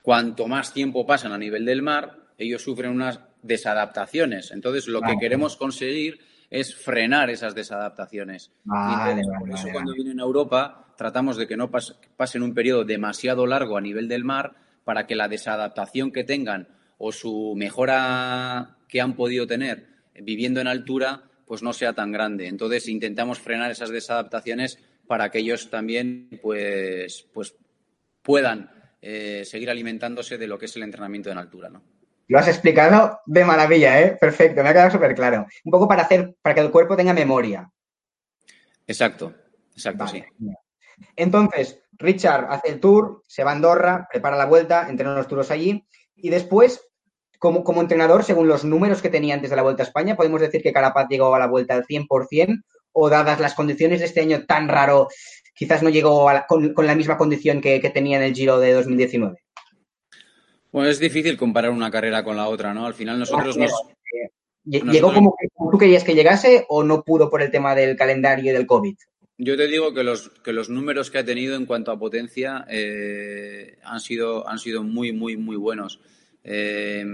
[0.02, 4.50] cuanto más tiempo pasan a nivel del mar, ellos sufren unas desadaptaciones.
[4.50, 8.52] Entonces, lo que queremos conseguir es frenar esas desadaptaciones.
[8.64, 13.78] por eso, cuando vienen a Europa, tratamos de que no pasen un periodo demasiado largo
[13.78, 19.14] a nivel del mar para que la desadaptación que tengan o su mejora que han
[19.14, 22.48] podido tener viviendo en altura, pues no sea tan grande.
[22.48, 27.54] Entonces, intentamos frenar esas desadaptaciones para que ellos también pues, pues
[28.22, 31.82] puedan eh, seguir alimentándose de lo que es el entrenamiento en altura, ¿no?
[32.26, 34.18] Lo has explicado de maravilla, ¿eh?
[34.20, 35.46] Perfecto, me ha quedado súper claro.
[35.64, 37.70] Un poco para hacer, para que el cuerpo tenga memoria.
[38.86, 39.34] Exacto,
[39.72, 40.22] exacto, sí.
[41.16, 45.50] Entonces, Richard hace el tour, se va a Andorra, prepara la vuelta, entrena unos turos
[45.50, 46.87] allí y después,
[47.38, 50.40] como, como entrenador, según los números que tenía antes de la Vuelta a España, podemos
[50.40, 54.20] decir que Carapaz llegó a la Vuelta al 100% o dadas las condiciones de este
[54.20, 55.08] año tan raro,
[55.54, 59.36] quizás no llegó con, la misma condición que, tenía en el Giro de 2019?
[60.72, 62.86] Bueno, es difícil comparar una carrera con la otra, ¿no?
[62.86, 63.72] Al final nosotros nos...
[64.64, 65.34] ¿Llegó como,
[65.70, 68.94] tú querías que llegase o no pudo por el tema del calendario y del COVID?
[69.38, 72.66] Yo te digo que los, que los números que ha tenido en cuanto a potencia
[72.68, 76.00] eh, han, sido, han sido muy, muy, muy buenos.
[76.44, 77.04] Eh,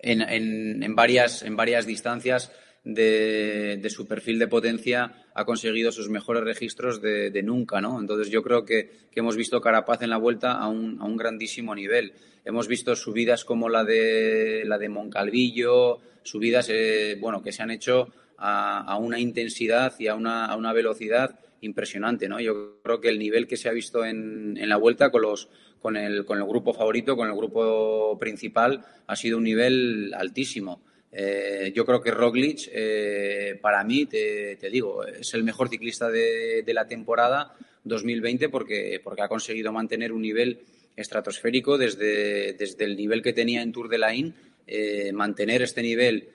[0.00, 2.52] en, varias, en varias distancias
[2.84, 8.00] de, su perfil de potencia ha conseguido sus mejores registros de, nunca, ¿no?
[8.00, 11.74] Entonces yo creo que, hemos visto Carapaz en la vuelta a un, a un, grandísimo
[11.74, 12.12] nivel.
[12.44, 17.72] Hemos visto subidas como la de la de Moncalvillo, subidas eh, bueno que se han
[17.72, 22.38] hecho a, una intensidad y a una, a una, velocidad impresionante, ¿no?
[22.38, 25.48] Yo creo que el nivel que se ha visto en, en la vuelta con los
[25.80, 30.82] con el, con el grupo favorito, con el grupo principal, ha sido un nivel altísimo.
[31.10, 36.64] Eh, yo creo que Roglic, eh, para mí, te, digo, es el mejor ciclista de,
[36.66, 40.60] la temporada 2020 porque, porque ha conseguido mantener un nivel
[40.96, 44.34] estratosférico desde, desde el nivel que tenía en Tour de la In,
[44.66, 46.30] eh, mantener este nivel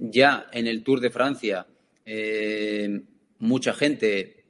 [0.00, 1.64] ya en el Tour de Francia.
[3.38, 4.42] mucha gente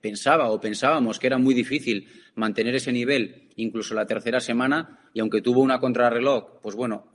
[0.00, 5.20] pensaba o pensábamos que era muy difícil mantener ese nivel incluso la tercera semana y
[5.20, 7.12] aunque tuvo una contrarreloj, pues bueno,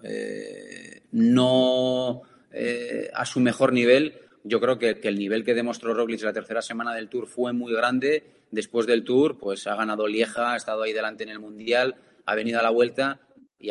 [1.12, 4.20] no eh, a su mejor nivel.
[4.44, 7.74] Yo creo que, el nivel que demostró Roglic la tercera semana del Tour fue muy
[7.74, 8.24] grande.
[8.52, 12.36] Después del Tour, pues ha ganado Lieja, ha estado ahí delante en el Mundial, ha
[12.36, 13.22] venido a la vuelta
[13.60, 13.70] y,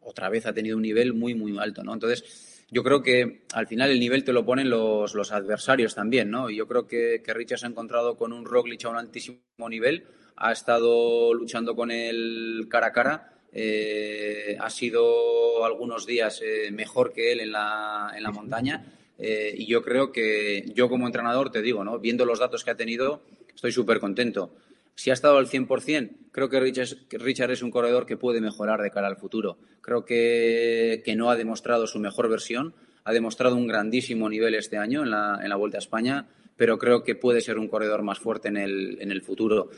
[0.00, 1.94] otra vez ha tenido un nivel muy, muy alto, ¿no?
[1.94, 6.50] Entonces, yo creo que al final el nivel te lo ponen los, adversarios también, ¿no?
[6.50, 9.38] Y yo creo que, que se ha encontrado con un Roglic a un altísimo
[9.68, 10.04] nivel,
[10.42, 13.32] ha estado luchando con él cara a cara.
[13.52, 18.84] Eh, ha sido algunos días eh, mejor que él en la, en la montaña.
[19.18, 22.00] Eh, y yo creo que yo como entrenador, te digo, ¿no?
[22.00, 23.22] viendo los datos que ha tenido,
[23.54, 24.52] estoy súper contento.
[24.96, 28.90] Si ha estado al 100%, creo que Richard, es un corredor que puede mejorar de
[28.90, 29.58] cara al futuro.
[29.80, 32.74] Creo que, que, no ha demostrado su mejor versión,
[33.04, 36.26] ha demostrado un grandísimo nivel este año en la, en la Vuelta a España,
[36.56, 39.70] pero creo que puede ser un corredor más fuerte en el, en el futuro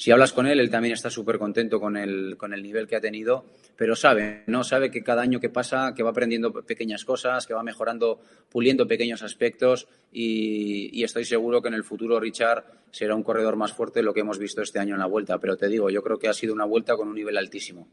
[0.00, 2.96] si hablas con él, él también está súper contento con el, con el nivel que
[2.96, 3.44] ha tenido,
[3.76, 4.64] pero sabe, ¿no?
[4.64, 8.88] Sabe que cada año que pasa, que va aprendiendo pequeñas cosas, que va mejorando, puliendo
[8.88, 13.98] pequeños aspectos y, estoy seguro que en el futuro Richard será un corredor más fuerte
[13.98, 15.36] de lo que hemos visto este año en la vuelta.
[15.38, 17.86] Pero te digo, yo creo que ha sido una vuelta con un nivel altísimo.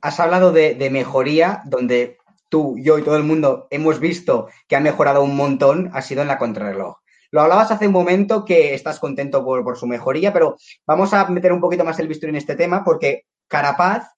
[0.00, 2.16] Has hablado de, de mejoría, donde
[2.48, 6.22] tú, yo y todo el mundo hemos visto que ha mejorado un montón, ha sido
[6.22, 7.03] en la contrarreloj.
[7.34, 11.52] Lo hablabas hace un momento que estás contento por, su mejoría, pero vamos a meter
[11.52, 14.08] un poquito más el bisturí en este tema porque Carapaz,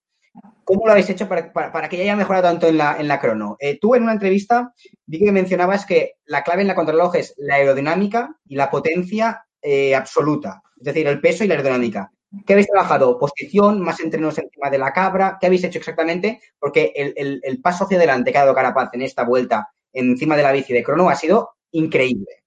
[0.65, 3.57] ¿cómo lo habéis hecho para, que ya haya mejorado tanto en la, en la crono?
[3.59, 4.71] Eh, tú en una entrevista
[5.07, 9.47] vi que mencionabas que la clave en la contrarreloj es la aerodinámica y la potencia
[9.63, 12.13] eh, absoluta, es decir, el peso y la aerodinámica.
[12.45, 13.19] ¿Qué habéis trabajado?
[13.19, 13.81] ¿Posición?
[13.81, 15.39] ¿Más entrenos encima de la cabra?
[15.41, 16.43] ¿Qué habéis hecho exactamente?
[16.59, 20.43] Porque el, el paso hacia adelante que ha dado Carapaz en esta vuelta encima de
[20.43, 22.46] la bici de crono ha sido increíble.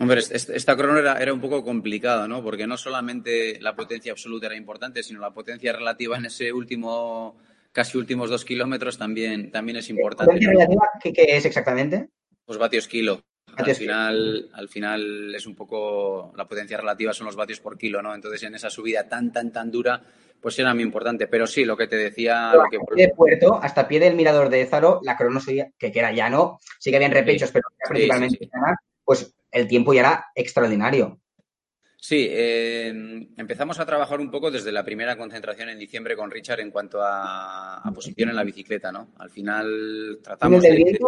[0.00, 2.42] Hombre, esta crono era, un poco complicado, ¿no?
[2.42, 7.36] Porque no solamente la potencia absoluta era importante, sino la potencia relativa en ese último,
[7.70, 10.32] casi últimos dos kilómetros también, también es importante.
[10.32, 12.08] ¿Potencia relativa qué, es exactamente?
[12.46, 13.20] Pues vatios kilo.
[13.54, 18.00] al final, al final es un poco la potencia relativa son los vatios por kilo,
[18.00, 18.14] ¿no?
[18.14, 20.02] Entonces en esa subida tan tan tan dura,
[20.40, 21.26] pues era muy importante.
[21.26, 22.54] Pero sí, lo que te decía.
[22.54, 22.78] Lo que...
[22.96, 26.96] De puerto hasta pie del mirador de Zaro, la crono que, era llano, sí que
[26.96, 28.48] habían repechos, pero principalmente
[29.04, 31.20] pues el tiempo ya era extraordinario.
[31.96, 32.88] Sí, eh,
[33.36, 37.00] empezamos a trabajar un poco desde la primera concentración en diciembre con Richard en cuanto
[37.02, 39.12] a, posición en la bicicleta, ¿no?
[39.18, 40.98] Al final tratamos ¿En el de...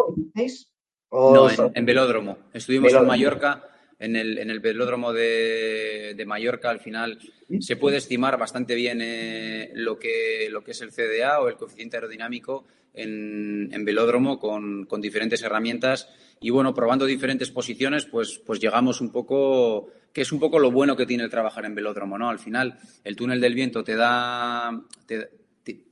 [1.11, 2.39] No, en, velódromo.
[2.53, 3.72] Estuvimos en Mallorca,
[4.03, 6.71] en el, en el velódromo de, de, Mallorca.
[6.71, 7.19] Al final
[7.61, 11.57] se puede estimar bastante bien eh, lo, que, lo que es el CDA o el
[11.57, 16.09] coeficiente aerodinámico en, en velódromo con, con diferentes herramientas
[16.41, 20.73] y bueno, probando diferentes posiciones, pues, pues llegamos un poco, que es un poco lo
[20.73, 22.29] bueno que tiene el trabajar en velódromo, ¿no?
[22.29, 25.31] Al final, el túnel del viento te da, te,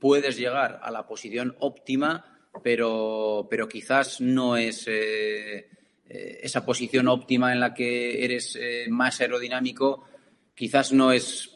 [0.01, 2.25] puedes llegar a la posición óptima,
[2.61, 5.69] pero, pero quizás no es eh,
[6.41, 10.03] esa posición óptima en la que eres eh, más aerodinámico,
[10.53, 11.51] quizás no es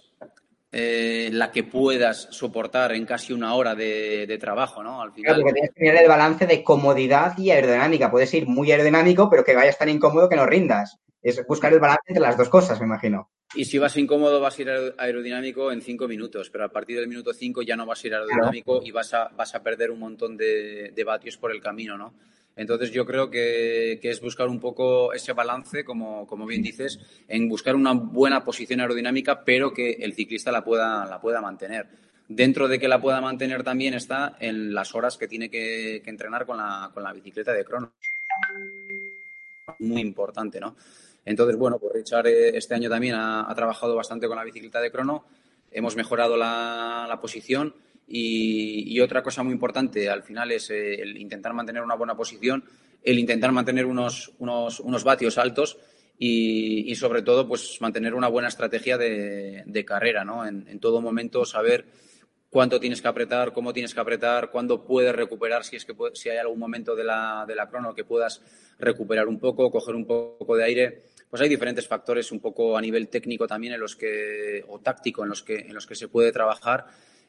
[0.72, 5.02] eh, la que puedas soportar en casi una hora de, trabajo, ¿no?
[5.02, 5.36] Al final.
[5.36, 8.12] Claro, porque tienes que mirar el balance de comodidad y aerodinámica.
[8.12, 11.00] Puedes ir muy aerodinámico, pero que vayas tan incómodo que no rindas.
[11.22, 13.32] Es buscar el balance entre las dos cosas, me imagino.
[13.56, 17.08] Y si vas incómodo, vas a ir aerodinámico en cinco minutos, pero a partir del
[17.08, 20.00] minuto cinco ya no vas a ir aerodinámico y vas a, vas a perder un
[20.00, 22.16] montón de, de vatios por el camino, ¿no?
[22.56, 27.76] Entonces yo creo que, es buscar un poco ese balance, como, bien dices, en buscar
[27.76, 31.88] una buena posición aerodinámica, pero que el ciclista la pueda, la pueda mantener.
[32.28, 36.46] Dentro de que la pueda mantener también está en las horas que tiene que, entrenar
[36.46, 37.92] con la, con la bicicleta de crono.
[39.80, 40.76] Muy importante, ¿no?
[41.26, 44.92] Entonces, bueno, pues Richard eh, este año también ha, trabajado bastante con la bicicleta de
[44.92, 45.26] crono.
[45.72, 47.76] Hemos mejorado la posición
[48.08, 52.64] y, otra cosa muy importante al final es eh, el intentar mantener una buena posición,
[53.04, 55.78] el intentar mantener unos, unos, unos vatios altos
[56.18, 60.46] y, y, sobre todo pues mantener una buena estrategia de, de carrera, ¿no?
[60.46, 61.86] En, todo momento saber
[62.50, 66.30] cuánto tienes que apretar, cómo tienes que apretar, cuándo puedes recuperar, si es que si
[66.30, 68.42] hay algún momento de la, de la crono que puedas
[68.80, 71.02] recuperar un poco, coger un poco de aire.
[71.30, 75.24] Pues hay diferentes factores un poco a nivel técnico también en los que, o táctico
[75.24, 76.86] en los que, en los que se puede trabajar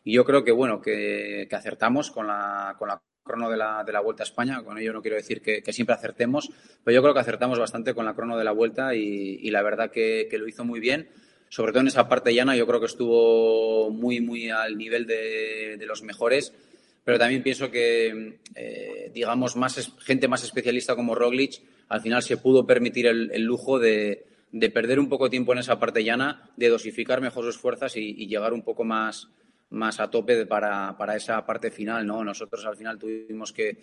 [0.07, 3.92] y yo creo que, bueno, que, acertamos con la, con la crono de la, de
[3.92, 4.62] la Vuelta a España.
[4.62, 6.49] Con ello no quiero decir que, siempre acertemos,
[6.85, 9.90] pero yo creo que acertamos bastante con la crono de la Vuelta y, la verdad
[9.90, 11.09] que, lo hizo muy bien.
[11.49, 15.85] Sobre todo en esa parte llana, yo creo que estuvo muy, muy al nivel de,
[15.88, 16.55] los mejores.
[17.03, 22.37] Pero también pienso que, eh, digamos, más gente más especialista como Roglic al final se
[22.37, 24.25] pudo permitir el, lujo de,
[24.73, 28.53] perder un poco tiempo en esa parte llana, de dosificar mejor sus fuerzas y llegar
[28.53, 29.31] un poco más,
[29.71, 32.23] más a tope para, para, esa parte final, ¿no?
[32.25, 33.79] Nosotros al final tuvimos que,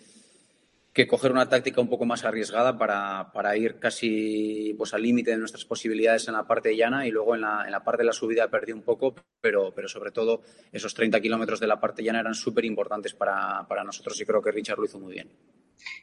[0.94, 5.32] que coger una táctica un poco más arriesgada para, para ir casi pues, al límite
[5.32, 8.06] de nuestras posibilidades en la parte llana y luego en la, en la parte de
[8.06, 12.04] la subida perdí un poco, pero, pero sobre todo esos 30 kilómetros de la parte
[12.04, 15.32] llana eran súper importantes para, para, nosotros y creo que Richard lo hizo muy bien.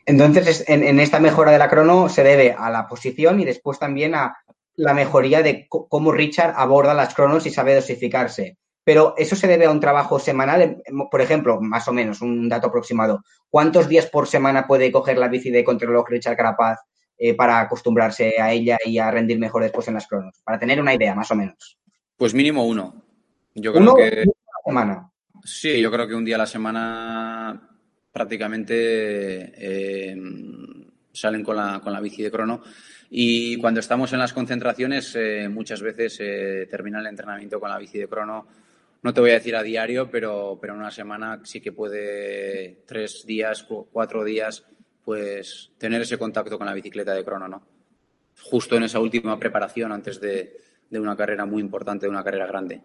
[0.06, 3.80] Entonces, en, en, esta mejora de la crono se debe a la posición y después
[3.80, 4.36] también a
[4.76, 8.58] la mejoría de cómo Richard aborda las cronos y sabe dosificarse.
[8.84, 12.68] Pero eso se debe a un trabajo semanal, por ejemplo, más o menos, un dato
[12.68, 13.24] aproximado.
[13.50, 16.80] ¿Cuántos días por semana puede coger la bici de contrarreloj Richard Carapaz
[17.18, 20.42] eh, para acostumbrarse a ella y a rendir mejor después en las cronos?
[20.44, 21.78] Para tener una idea, más o menos.
[22.18, 23.04] Pues mínimo uno.
[23.54, 24.26] Yo creo que.
[24.66, 25.12] semana.
[25.44, 27.70] Sí, yo creo que un día a la semana
[28.12, 30.16] prácticamente eh,
[31.12, 32.64] salen con la, con la bici de crono.
[33.12, 36.18] Y cuando estamos en las concentraciones, eh, muchas veces
[36.70, 38.48] termina el entrenamiento con la bici de crono
[39.04, 42.84] no te voy a decir a diario, pero, pero en una semana sí que puede
[42.86, 44.66] tres días, cuatro días,
[45.04, 47.66] pues tener ese contacto con la bicicleta de crono, ¿no?
[48.44, 50.56] Justo en esa última preparación antes de,
[50.92, 52.82] una carrera muy importante, de una carrera grande.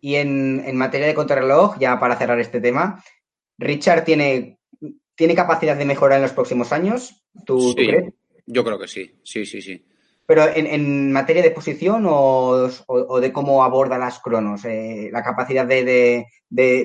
[0.00, 3.02] Y en, materia de contrarreloj, ya para cerrar este tema,
[3.56, 4.58] ¿Richard tiene,
[5.14, 7.22] tiene capacidad de mejorar en los próximos años?
[7.44, 7.90] ¿Tú, sí,
[8.46, 9.84] Yo creo que sí, sí, sí, sí.
[10.28, 12.68] Pero en, materia de posición o,
[13.18, 16.26] de cómo aborda las cronos, eh, la capacidad de,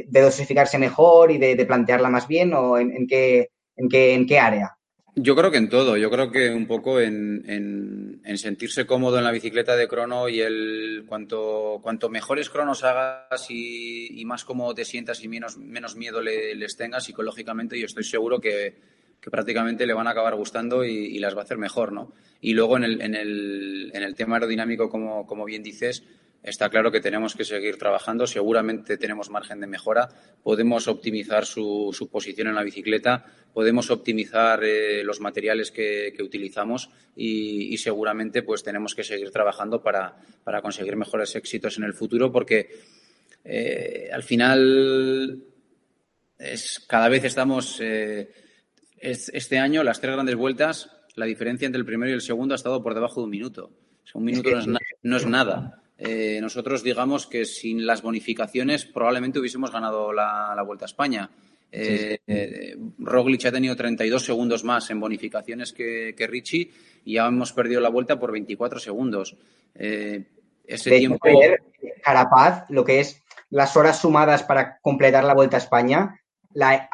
[0.10, 4.78] dosificarse mejor y de, plantearla más bien o en, qué, en, qué, en qué área.
[5.16, 9.32] Yo creo que en todo, yo creo que un poco en, sentirse cómodo en la
[9.32, 15.22] bicicleta de crono y el cuanto, cuanto mejores cronos hagas y, más cómodo te sientas
[15.22, 18.78] y menos, menos miedo les tengas psicológicamente, yo estoy seguro que,
[19.24, 22.14] que prácticamente le van a acabar gustando y, las va a hacer mejor, ¿no?
[22.42, 26.04] Y luego en el, en el, en el tema aerodinámico, como, como bien dices,
[26.44, 28.28] está claro que tenemos que seguir trabajando.
[28.28, 30.10] Seguramente tenemos margen de mejora.
[30.44, 36.90] Podemos optimizar su, su posición en la bicicleta, podemos optimizar eh, los materiales que, utilizamos
[37.16, 42.30] y, seguramente pues tenemos que seguir trabajando para, para conseguir mejores éxitos en el futuro
[42.30, 42.70] porque
[43.46, 45.44] eh, al final
[46.38, 48.43] es, cada vez estamos eh,
[49.04, 52.56] este año, las tres grandes vueltas, la diferencia entre el primero y el segundo ha
[52.56, 53.72] estado por debajo de un minuto.
[54.14, 54.50] un minuto
[55.04, 55.82] no es, nada.
[55.98, 61.30] Eh, nosotros digamos que sin las bonificaciones probablemente hubiésemos ganado la, Vuelta a España.
[61.72, 66.72] Eh, eh, Roglic ha tenido 32 segundos más en bonificaciones que, que Richie
[67.04, 69.36] y ya hemos perdido la vuelta por 24 segundos.
[69.74, 71.28] ese tiempo.
[72.02, 76.20] Carapaz, lo que es las horas sumadas para completar la Vuelta a España,
[76.54, 76.90] la,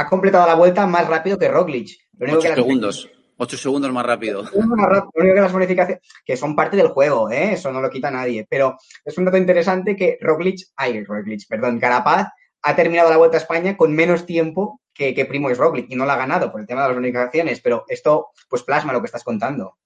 [0.00, 1.90] ha completado la vuelta más rápido que Roglic.
[2.18, 3.10] Ocho segundos.
[3.36, 4.44] Ocho segundos más rápido.
[4.44, 7.52] Lo único que las bonificaciones, que son parte del juego, ¿eh?
[7.52, 8.46] eso no lo quita nadie.
[8.48, 12.28] Pero es un dato interesante que Roglic, ay, Roglic, perdón, Carapaz
[12.62, 15.96] ha terminado la Vuelta a España con menos tiempo que, que Primo es Roglic y
[15.96, 19.00] no la ha ganado por el tema de las bonificaciones, pero esto pues plasma lo
[19.00, 19.76] que estás contando.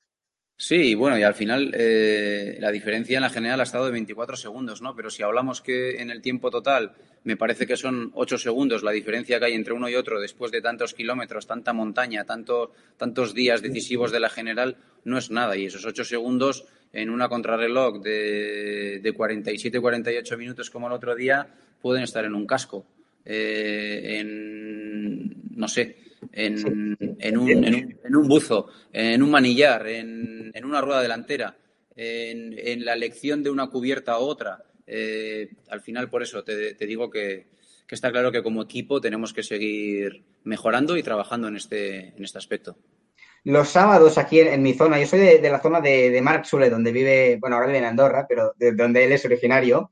[0.66, 4.34] Sí, bueno, y al final eh, la diferencia en la general ha estado de 24
[4.34, 4.96] segundos, ¿no?
[4.96, 6.92] Pero si hablamos que en el tiempo total
[7.22, 10.50] me parece que son 8 segundos la diferencia que hay entre uno y otro después
[10.52, 15.54] de tantos kilómetros, tanta montaña, tanto, tantos días decisivos de la general, no es nada.
[15.54, 21.46] Y esos 8 segundos en una contrarreloj de, de 47-48 minutos como el otro día
[21.82, 22.86] pueden estar en un casco.
[23.26, 25.96] Eh, en, no sé,
[26.32, 31.56] en, en, un, en, un, buzo, en un manillar, en, una rueda delantera,
[31.96, 34.64] en, la elección de una cubierta a otra.
[34.86, 37.46] Eh, al final, por eso te, digo que,
[37.88, 42.38] está claro que como equipo tenemos que seguir mejorando y trabajando en este, en este
[42.38, 42.76] aspecto.
[43.44, 46.70] Los sábados aquí en, mi zona, yo soy de, la zona de, de Marc Sule,
[46.70, 49.90] donde vive, bueno, ahora vive en Andorra, pero de donde él es originario.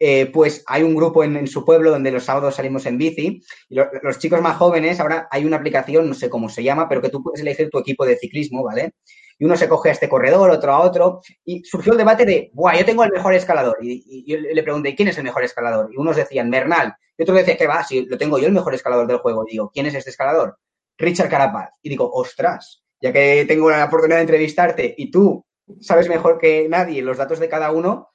[0.00, 3.42] Eh, pues hay un grupo en, su pueblo donde los sábados salimos en bici.
[3.68, 7.02] Y los chicos más jóvenes, ahora hay una aplicación, no sé cómo se llama, pero
[7.02, 8.94] que tú puedes elegir tu equipo de ciclismo, ¿vale?
[9.38, 11.20] Y uno se coge a este corredor, otro a otro.
[11.44, 13.76] Y surgió el debate de, ¡buah, yo tengo el mejor escalador!
[13.80, 15.90] Y, yo le pregunté, ¿quién es el mejor escalador?
[15.92, 16.94] Y unos decían, Bernal.
[17.16, 17.84] Y otros decían, ¿qué va?
[17.84, 19.44] Si lo tengo yo el mejor escalador del juego.
[19.44, 20.58] Digo, ¿quién es este escalador?
[20.96, 21.70] Richard Carapaz.
[21.82, 25.44] Y digo, ostras, ya que tengo la oportunidad de entrevistarte y tú
[25.80, 28.08] sabes mejor que nadie los datos de cada uno,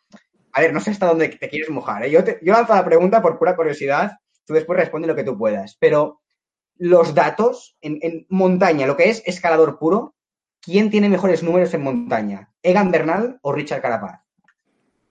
[0.54, 2.06] a ver, no sé hasta dónde te quieres mojar.
[2.06, 2.12] ¿eh?
[2.12, 5.76] Yo, yo lanzo la pregunta por pura curiosidad, tú después responde lo que tú puedas.
[5.80, 6.22] Pero
[6.78, 10.16] los datos en, montaña, lo que es escalador puro,
[10.62, 12.52] ¿quién tiene mejores números en montaña?
[12.62, 14.22] ¿Egan Bernal o Richard Carapaz?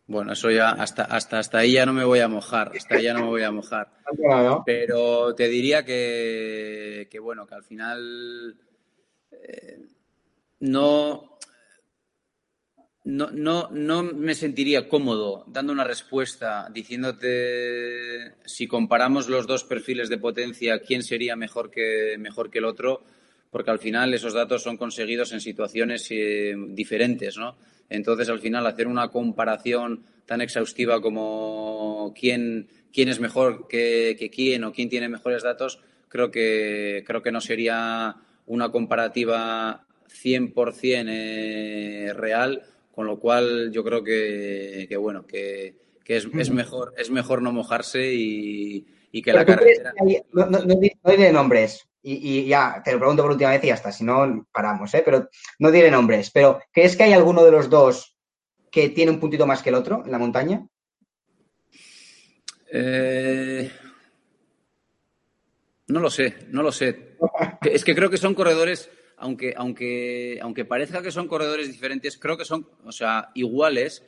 [0.06, 3.04] Bueno, eso ya hasta, hasta, hasta ahí ya no me voy a mojar, hasta ahí
[3.04, 3.92] ya no me voy a mojar.
[4.66, 8.60] Pero te diría que, bueno, que al final
[9.30, 9.78] eh,
[10.60, 11.31] no,
[13.04, 20.08] no, no, no me sentiría cómodo dando una respuesta diciéndote si comparamos los dos perfiles
[20.08, 23.02] de potencia, quién sería mejor que, mejor que el otro,
[23.50, 27.56] porque al final esos datos son conseguidos en situaciones eh, diferentes, ¿no?
[27.90, 34.30] Entonces, al final, hacer una comparación tan exhaustiva como quién, quién es mejor que, que
[34.30, 41.06] quién o quién tiene mejores datos, creo que, creo que no sería una comparativa 100%
[41.08, 45.74] eh, real con lo cual yo creo que, bueno, que,
[46.06, 48.86] es, mejor, es mejor no mojarse y,
[49.22, 49.92] que la carretera...
[50.32, 53.90] no, no, diré nombres, y, ya te lo pregunto por última vez y ya está,
[53.90, 55.02] si no paramos, ¿eh?
[55.04, 55.28] pero
[55.58, 58.16] no diré nombres, pero ¿crees que hay alguno de los dos
[58.70, 60.66] que tiene un puntito más que el otro en la montaña?
[62.70, 63.70] Eh,
[65.88, 67.16] no lo sé, no lo sé.
[67.62, 68.90] Es que creo que son corredores,
[69.22, 74.04] aunque, aunque, aunque parezca que son corredores diferentes, creo que son, o sea, iguales.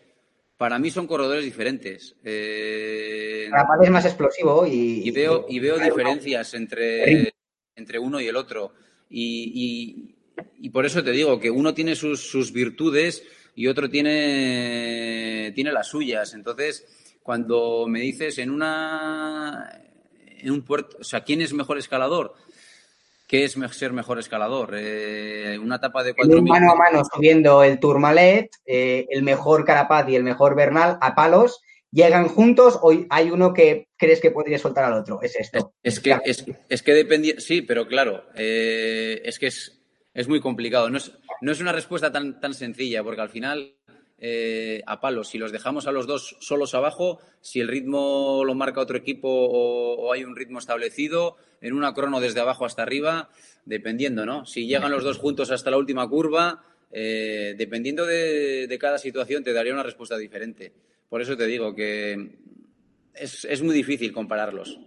[0.56, 2.16] Para mí son corredores diferentes.
[2.24, 3.48] Eh,
[3.82, 7.32] es más explosivo y, veo, y veo diferencias entre,
[7.76, 8.72] entre uno y el otro.
[9.08, 10.16] Y,
[10.58, 13.22] y, por eso te digo que uno tiene sus, sus virtudes
[13.54, 16.34] y otro tiene, tiene las suyas.
[16.34, 19.80] Entonces, cuando me dices en una
[20.38, 22.34] en un puerto, o sea, ¿quién es mejor escalador?
[23.26, 24.74] ¿Qué es ser mejor escalador?
[24.76, 30.08] Eh, una etapa de cuatro Mano a mano subiendo el Tourmalet, eh, el mejor Carapaz
[30.08, 31.60] y el mejor Bernal a palos,
[31.90, 35.20] llegan juntos o hay uno que crees que podría soltar al otro.
[35.22, 35.72] Es esto.
[35.82, 36.18] Es, que,
[36.68, 37.34] es, que dependía.
[37.38, 39.80] Sí, pero claro, eh, es que es,
[40.12, 40.90] es muy complicado.
[40.90, 43.74] No es, no es una respuesta tan, tan sencilla, porque al final
[44.18, 45.28] eh, a palos.
[45.28, 49.28] Si los dejamos a los dos solos abajo, si el ritmo lo marca otro equipo
[49.28, 53.30] o, hay un ritmo establecido, en una crono desde abajo hasta arriba,
[53.64, 54.46] dependiendo, ¿no?
[54.46, 59.52] Si llegan los dos juntos hasta la última curva, eh, dependiendo de, cada situación, te
[59.52, 60.72] daría una respuesta diferente.
[61.08, 62.36] Por eso te digo que
[63.14, 64.78] es, muy difícil compararlos.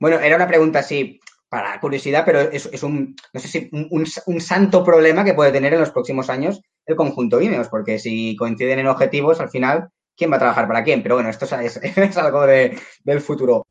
[0.00, 4.84] Bueno, era una pregunta así, para curiosidad, pero es, un, no sé si un, santo
[4.84, 8.86] problema que puede tener en los próximos años el conjunto Ineos, porque si coinciden en
[8.86, 11.02] objetivos, al final, ¿quién va a trabajar para quién?
[11.02, 13.64] Pero bueno, esto es, es algo de, del futuro.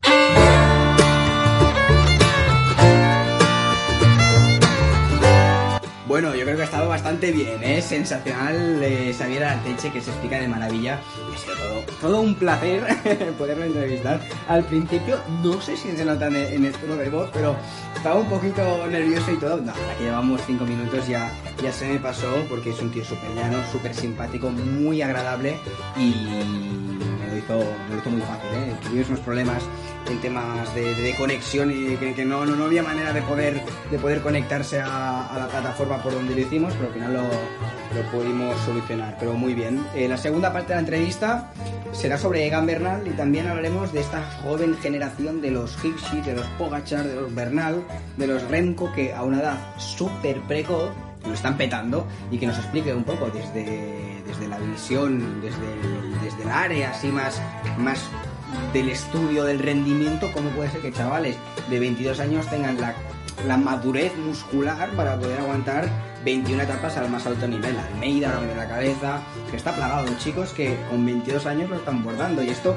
[6.16, 7.82] Bueno, yo creo que ha estado bastante bien, ¿eh?
[7.82, 10.98] Sensacional eh, Xavier Arteche, que se explica de maravilla.
[11.34, 12.86] Ha sido todo, un placer
[13.38, 14.22] poderlo entrevistar.
[14.48, 17.58] Al principio, no sé si se nota en, el tono de voz, pero
[17.94, 19.58] estaba un poquito nervioso y todo.
[19.58, 21.30] No, que llevamos cinco minutos ya,
[21.62, 25.58] ya se me pasó, porque es un tío súper llano, súper simpático, muy agradable
[25.98, 26.14] y
[27.36, 27.60] lo hizo,
[27.90, 28.76] lo hizo muy fácil, ¿eh?
[28.82, 29.64] Tuvimos unos problemas
[30.10, 33.62] en temas de, conexión y que, no, no, había manera de poder,
[33.92, 38.12] de poder conectarse a, la plataforma por donde lo hicimos, pero al final lo, lo
[38.12, 39.18] pudimos solucionar.
[39.20, 39.86] Pero muy bien.
[39.96, 41.52] Eh, la segunda parte de la entrevista
[41.92, 46.36] será sobre Egan Bernal y también hablaremos de esta joven generación de los Hirschi, de
[46.36, 47.84] los Pogachar, de los Bernal,
[48.18, 50.92] de los Remco, que a una edad súper precoz
[51.26, 54.05] lo están petando y que nos explique un poco desde,
[54.36, 55.58] desde la visión, desde,
[56.24, 57.42] desde el área así más,
[57.78, 58.00] más
[58.74, 61.38] del estudio del rendimiento, ¿cómo puede ser que chavales
[61.70, 62.96] de 22 años tengan la,
[63.48, 65.90] la madurez muscular para poder aguantar
[66.24, 67.78] 21 etapas al más alto nivel?
[67.78, 71.78] Almeida, ahora me la cabeza, que está plagado de chicos que con 22 años lo
[71.78, 72.76] están bordando y esto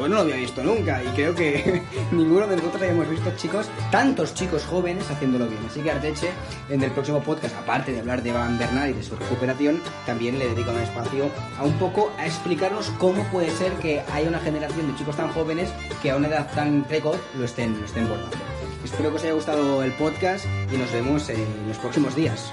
[0.00, 3.68] yo no lo había visto nunca y creo que ninguno de nosotros habíamos visto chicos,
[3.90, 5.60] tantos chicos jóvenes haciéndolo bien.
[5.68, 6.30] Así que Arteche,
[6.68, 10.38] en el próximo podcast, aparte de hablar de Van Bernal y de su recuperación, también
[10.38, 14.40] le dedica un espacio a un poco a explicarnos cómo puede ser que haya una
[14.40, 15.70] generación de chicos tan jóvenes
[16.02, 18.36] que a una edad tan precoz lo estén, lo estén bordando.
[18.84, 22.52] Espero que os haya gustado el podcast y nos vemos en los próximos días.